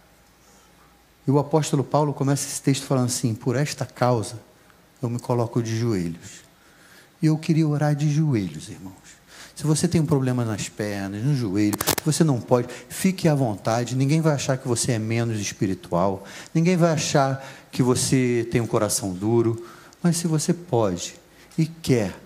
E 1.26 1.30
o 1.30 1.38
apóstolo 1.38 1.84
Paulo 1.84 2.14
começa 2.14 2.46
esse 2.46 2.62
texto 2.62 2.86
falando 2.86 3.06
assim: 3.06 3.34
por 3.34 3.56
esta 3.56 3.84
causa 3.84 4.40
eu 5.02 5.10
me 5.10 5.18
coloco 5.18 5.62
de 5.62 5.76
joelhos. 5.76 6.42
E 7.20 7.26
eu 7.26 7.36
queria 7.36 7.66
orar 7.66 7.94
de 7.94 8.10
joelhos, 8.10 8.68
irmãos. 8.68 9.17
Se 9.58 9.64
você 9.64 9.88
tem 9.88 10.00
um 10.00 10.06
problema 10.06 10.44
nas 10.44 10.68
pernas, 10.68 11.24
no 11.24 11.34
joelho, 11.34 11.76
você 12.04 12.22
não 12.22 12.40
pode, 12.40 12.68
fique 12.88 13.26
à 13.26 13.34
vontade. 13.34 13.96
Ninguém 13.96 14.20
vai 14.20 14.34
achar 14.34 14.56
que 14.56 14.68
você 14.68 14.92
é 14.92 15.00
menos 15.00 15.40
espiritual. 15.40 16.22
Ninguém 16.54 16.76
vai 16.76 16.92
achar 16.92 17.44
que 17.72 17.82
você 17.82 18.46
tem 18.52 18.60
um 18.60 18.68
coração 18.68 19.12
duro. 19.12 19.66
Mas 20.00 20.16
se 20.16 20.28
você 20.28 20.54
pode 20.54 21.16
e 21.58 21.66
quer 21.66 22.16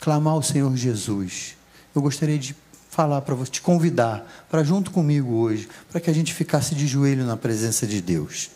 clamar 0.00 0.32
ao 0.32 0.42
Senhor 0.42 0.76
Jesus, 0.76 1.54
eu 1.94 2.02
gostaria 2.02 2.36
de 2.36 2.56
falar 2.88 3.20
para 3.20 3.36
você, 3.36 3.52
te 3.52 3.60
convidar 3.60 4.28
para 4.50 4.64
junto 4.64 4.90
comigo 4.90 5.34
hoje, 5.34 5.68
para 5.92 6.00
que 6.00 6.10
a 6.10 6.12
gente 6.12 6.34
ficasse 6.34 6.74
de 6.74 6.88
joelho 6.88 7.24
na 7.24 7.36
presença 7.36 7.86
de 7.86 8.02
Deus. 8.02 8.50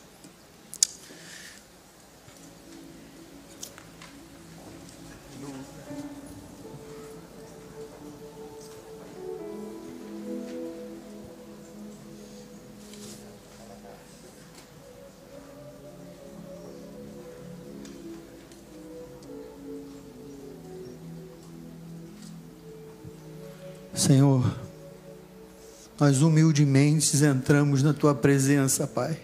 Nós 26.05 26.21
humildemente 26.21 27.17
entramos 27.25 27.83
na 27.83 27.95
tua 27.95 28.15
presença, 28.15 28.87
Pai, 28.87 29.17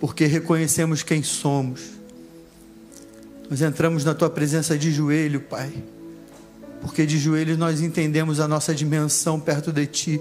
porque 0.00 0.24
reconhecemos 0.24 1.02
quem 1.02 1.22
somos. 1.22 1.82
Nós 3.50 3.60
entramos 3.60 4.02
na 4.02 4.14
tua 4.14 4.30
presença 4.30 4.78
de 4.78 4.90
joelho, 4.90 5.42
Pai, 5.42 5.70
porque 6.80 7.04
de 7.04 7.18
joelhos 7.18 7.58
nós 7.58 7.82
entendemos 7.82 8.40
a 8.40 8.48
nossa 8.48 8.74
dimensão 8.74 9.38
perto 9.38 9.70
de 9.70 9.86
ti. 9.86 10.20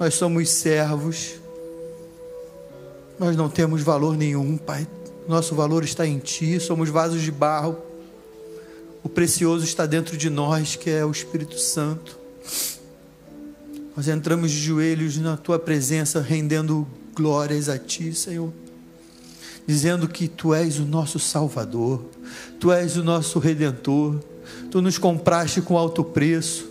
Nós 0.00 0.14
somos 0.14 0.50
servos, 0.50 1.34
nós 3.20 3.36
não 3.36 3.48
temos 3.48 3.80
valor 3.80 4.16
nenhum, 4.16 4.56
Pai. 4.56 4.88
Nosso 5.28 5.54
valor 5.54 5.84
está 5.84 6.04
em 6.04 6.18
ti, 6.18 6.58
somos 6.58 6.88
vasos 6.88 7.22
de 7.22 7.30
barro. 7.30 7.76
O 9.04 9.08
precioso 9.08 9.64
está 9.64 9.86
dentro 9.86 10.16
de 10.16 10.28
nós, 10.28 10.74
que 10.74 10.90
é 10.90 11.04
o 11.04 11.12
Espírito 11.12 11.60
Santo. 11.60 12.18
Nós 13.96 14.08
entramos 14.08 14.50
de 14.50 14.58
joelhos 14.58 15.18
na 15.18 15.36
tua 15.36 15.58
presença, 15.58 16.20
rendendo 16.20 16.86
glórias 17.14 17.68
a 17.68 17.78
ti, 17.78 18.14
Senhor, 18.14 18.52
dizendo 19.66 20.08
que 20.08 20.28
tu 20.28 20.54
és 20.54 20.78
o 20.78 20.84
nosso 20.84 21.18
Salvador, 21.18 22.04
tu 22.58 22.72
és 22.72 22.96
o 22.96 23.04
nosso 23.04 23.38
redentor, 23.38 24.18
tu 24.70 24.80
nos 24.80 24.96
compraste 24.96 25.60
com 25.60 25.76
alto 25.76 26.02
preço, 26.02 26.70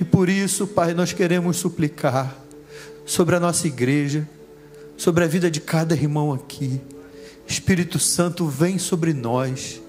e 0.00 0.04
por 0.04 0.28
isso, 0.28 0.66
Pai, 0.66 0.92
nós 0.92 1.12
queremos 1.12 1.56
suplicar. 1.56 2.44
sobre 3.06 3.36
a 3.36 3.40
nossa 3.40 3.66
igreja, 3.66 4.26
sobre 4.96 5.24
a 5.24 5.26
vida 5.26 5.50
de 5.50 5.60
cada 5.60 5.94
irmão 5.94 6.32
aqui. 6.32 6.80
Espírito 7.46 7.98
Santo, 7.98 8.46
vem 8.46 8.78
sobre 8.78 9.12
nós. 9.12 9.80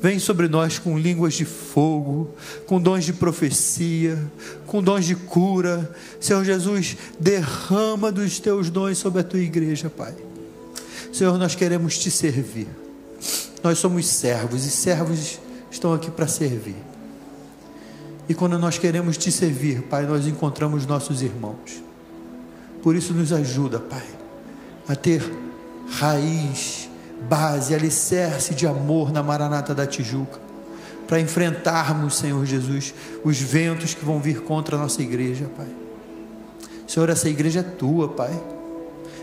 Vem 0.00 0.18
sobre 0.18 0.46
nós 0.46 0.78
com 0.78 0.96
línguas 0.98 1.34
de 1.34 1.44
fogo, 1.44 2.30
com 2.66 2.80
dons 2.80 3.04
de 3.04 3.12
profecia, 3.12 4.18
com 4.66 4.82
dons 4.82 5.04
de 5.04 5.16
cura. 5.16 5.92
Senhor 6.20 6.44
Jesus, 6.44 6.96
derrama 7.18 8.12
dos 8.12 8.38
teus 8.38 8.70
dons 8.70 8.98
sobre 8.98 9.20
a 9.20 9.24
tua 9.24 9.40
igreja, 9.40 9.90
Pai. 9.90 10.14
Senhor, 11.12 11.36
nós 11.36 11.54
queremos 11.54 11.98
te 11.98 12.10
servir. 12.10 12.68
Nós 13.62 13.78
somos 13.78 14.06
servos 14.06 14.64
e 14.64 14.70
servos 14.70 15.40
estão 15.70 15.92
aqui 15.92 16.10
para 16.10 16.28
servir. 16.28 16.76
E 18.28 18.34
quando 18.34 18.58
nós 18.58 18.78
queremos 18.78 19.16
te 19.16 19.32
servir, 19.32 19.82
Pai, 19.82 20.06
nós 20.06 20.26
encontramos 20.26 20.86
nossos 20.86 21.22
irmãos. 21.22 21.82
Por 22.82 22.94
isso, 22.94 23.12
nos 23.12 23.32
ajuda, 23.32 23.80
Pai, 23.80 24.06
a 24.86 24.94
ter 24.94 25.22
raiz, 25.90 26.87
base, 27.28 27.74
alicerce 27.74 28.54
de 28.54 28.66
amor 28.66 29.12
na 29.12 29.22
Maranata 29.22 29.74
da 29.74 29.86
Tijuca, 29.86 30.38
para 31.06 31.20
enfrentarmos, 31.20 32.16
Senhor 32.16 32.44
Jesus, 32.44 32.94
os 33.24 33.38
ventos 33.38 33.94
que 33.94 34.04
vão 34.04 34.20
vir 34.20 34.42
contra 34.42 34.76
a 34.76 34.78
nossa 34.78 35.02
igreja, 35.02 35.50
Pai. 35.56 35.68
Senhor, 36.86 37.08
essa 37.08 37.28
igreja 37.28 37.60
é 37.60 37.62
tua, 37.62 38.08
Pai. 38.08 38.38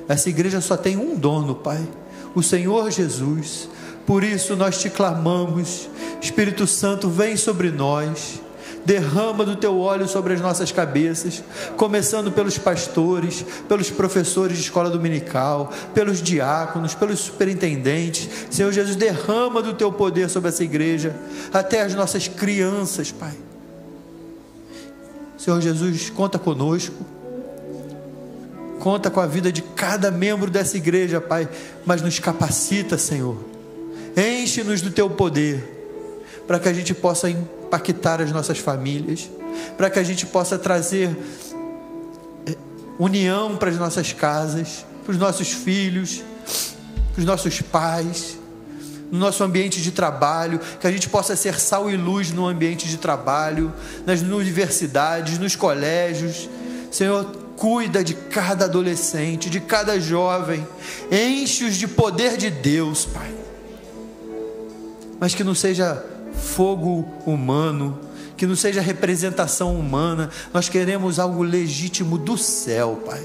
Essa 0.08 0.30
igreja 0.30 0.62
só 0.62 0.76
tem 0.78 0.98
um 0.98 1.16
dono, 1.16 1.56
Pai, 1.56 1.88
o 2.34 2.42
Senhor 2.42 2.90
Jesus. 2.92 3.70
Por 4.06 4.24
isso 4.24 4.56
nós 4.56 4.80
te 4.80 4.90
clamamos, 4.90 5.90
Espírito 6.22 6.68
Santo, 6.68 7.10
vem 7.10 7.36
sobre 7.36 7.72
nós 7.72 8.42
derrama 8.86 9.44
do 9.44 9.56
teu 9.56 9.80
óleo 9.80 10.08
sobre 10.08 10.34
as 10.34 10.42
nossas 10.42 10.72
cabeças, 10.72 11.44
começando 11.76 12.32
pelos 12.32 12.58
pastores, 12.58 13.44
pelos 13.68 13.90
professores 13.90 14.58
de 14.58 14.64
escola 14.64 14.90
dominical, 14.90 15.72
pelos 15.94 16.22
diáconos, 16.22 16.94
pelos 16.94 17.20
superintendentes. 17.20 18.30
Senhor 18.52 18.72
Jesus, 18.72 18.96
derrama 18.96 19.62
do 19.62 19.74
teu 19.74 19.92
poder 19.92 20.30
sobre 20.30 20.50
essa 20.50 20.64
igreja, 20.64 21.16
até 21.52 21.82
as 21.82 21.96
nossas 21.96 22.28
crianças, 22.28 23.12
Pai. 23.12 23.34
Senhor 25.38 25.60
Jesus, 25.60 26.10
conta 26.10 26.38
conosco. 26.38 27.06
Conta 28.80 29.10
com 29.10 29.20
a 29.20 29.26
vida 29.26 29.52
de 29.52 29.64
cada 29.64 30.12
membro 30.12 30.52
dessa 30.52 30.78
igreja, 30.78 31.20
Pai, 31.20 31.50
mas 31.84 32.04
nos 32.04 32.20
capacita, 32.20 33.00
Senhor. 33.00 33.36
Enche-nos 34.16 34.82
do 34.82 34.92
teu 34.92 35.10
poder 35.10 35.76
para 36.48 36.60
que 36.60 36.70
a 36.70 36.74
gente 36.74 36.94
possa 36.94 37.30
impactar 37.66 38.22
as 38.22 38.32
nossas 38.32 38.60
famílias, 38.60 39.30
para 39.78 39.90
que 39.90 40.00
a 40.00 40.04
gente 40.04 40.26
possa 40.26 40.58
trazer 40.58 41.16
eh, 42.48 42.56
união 43.00 43.58
para 43.58 43.70
as 43.70 43.78
nossas 43.78 44.14
casas, 44.14 44.86
para 45.04 45.12
os 45.12 45.18
nossos 45.18 45.52
filhos, 45.52 46.24
para 47.14 47.20
os 47.20 47.26
nossos 47.26 47.62
pais, 47.62 48.38
no 49.12 49.20
nosso 49.20 49.44
ambiente 49.44 49.82
de 49.82 49.92
trabalho, 49.92 50.60
que 50.80 50.88
a 50.88 50.92
gente 50.92 51.10
possa 51.10 51.36
ser 51.36 51.60
sal 51.60 51.90
e 51.90 51.98
luz 51.98 52.32
no 52.32 52.48
ambiente 52.48 52.88
de 52.88 52.98
trabalho, 52.98 53.74
nas 54.06 54.22
universidades, 54.22 55.38
nos 55.38 55.56
colégios. 55.56 56.50
Senhor, 56.92 57.26
cuida 57.56 58.04
de 58.04 58.14
cada 58.14 58.66
adolescente, 58.66 59.50
de 59.50 59.60
cada 59.60 60.00
jovem, 60.00 60.66
enche-os 61.12 61.76
de 61.76 61.88
poder 61.88 62.38
de 62.38 62.50
Deus, 62.50 63.06
Pai. 63.06 63.34
Mas 65.20 65.34
que 65.34 65.44
não 65.44 65.56
seja 65.56 66.15
fogo 66.36 67.08
humano, 67.26 68.00
que 68.38 68.46
não 68.46 68.56
seja 68.56 68.82
representação 68.82 69.76
humana, 69.76 70.30
nós 70.54 70.70
queremos 70.70 71.20
algo 71.20 71.42
legítimo 71.42 72.18
do 72.18 72.38
céu, 72.38 73.02
Pai. 73.06 73.24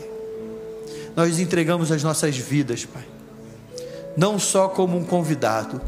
Nós 1.16 1.38
entregamos 1.38 1.90
as 1.90 2.02
nossas 2.02 2.36
vidas, 2.36 2.84
Pai, 2.84 3.04
não 4.16 4.38
só 4.38 4.68
como 4.68 4.96
um 4.96 5.04
convidado, 5.04 5.80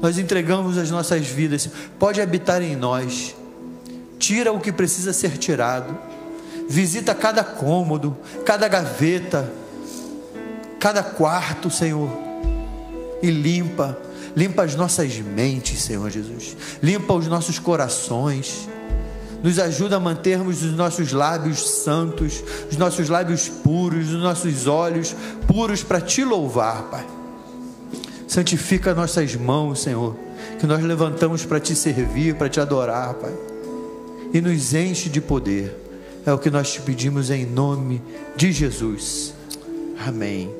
nós 0.00 0.18
entregamos 0.18 0.78
as 0.78 0.90
nossas 0.90 1.26
vidas, 1.26 1.68
pode 1.98 2.20
habitar 2.20 2.62
em 2.62 2.76
nós, 2.76 3.34
tira 4.18 4.52
o 4.52 4.60
que 4.60 4.70
precisa 4.70 5.12
ser 5.12 5.36
tirado, 5.36 5.98
visita 6.68 7.14
cada 7.14 7.42
cômodo, 7.42 8.16
cada 8.44 8.68
gaveta, 8.68 9.52
cada 10.78 11.02
quarto, 11.02 11.68
Senhor, 11.68 12.10
e 13.20 13.30
limpa 13.30 13.98
limpa 14.36 14.62
as 14.62 14.74
nossas 14.74 15.16
mentes, 15.18 15.82
Senhor 15.82 16.10
Jesus, 16.10 16.56
limpa 16.82 17.14
os 17.14 17.26
nossos 17.26 17.58
corações, 17.58 18.68
nos 19.42 19.58
ajuda 19.58 19.96
a 19.96 20.00
mantermos 20.00 20.62
os 20.62 20.72
nossos 20.72 21.12
lábios 21.12 21.68
santos, 21.68 22.42
os 22.70 22.76
nossos 22.76 23.08
lábios 23.08 23.48
puros, 23.48 24.12
os 24.12 24.20
nossos 24.20 24.66
olhos 24.66 25.14
puros 25.46 25.82
para 25.82 26.00
te 26.00 26.24
louvar, 26.24 26.82
Pai. 26.84 27.06
Santifica 28.26 28.94
nossas 28.94 29.34
mãos, 29.34 29.80
Senhor, 29.80 30.16
que 30.58 30.66
nós 30.66 30.82
levantamos 30.82 31.44
para 31.44 31.60
te 31.60 31.74
servir, 31.74 32.34
para 32.34 32.48
te 32.48 32.60
adorar, 32.60 33.14
Pai. 33.14 33.32
E 34.34 34.40
nos 34.40 34.74
enche 34.74 35.08
de 35.08 35.20
poder. 35.20 35.74
É 36.26 36.32
o 36.32 36.38
que 36.38 36.50
nós 36.50 36.72
te 36.72 36.80
pedimos 36.82 37.30
em 37.30 37.46
nome 37.46 38.02
de 38.36 38.52
Jesus. 38.52 39.32
Amém. 40.06 40.57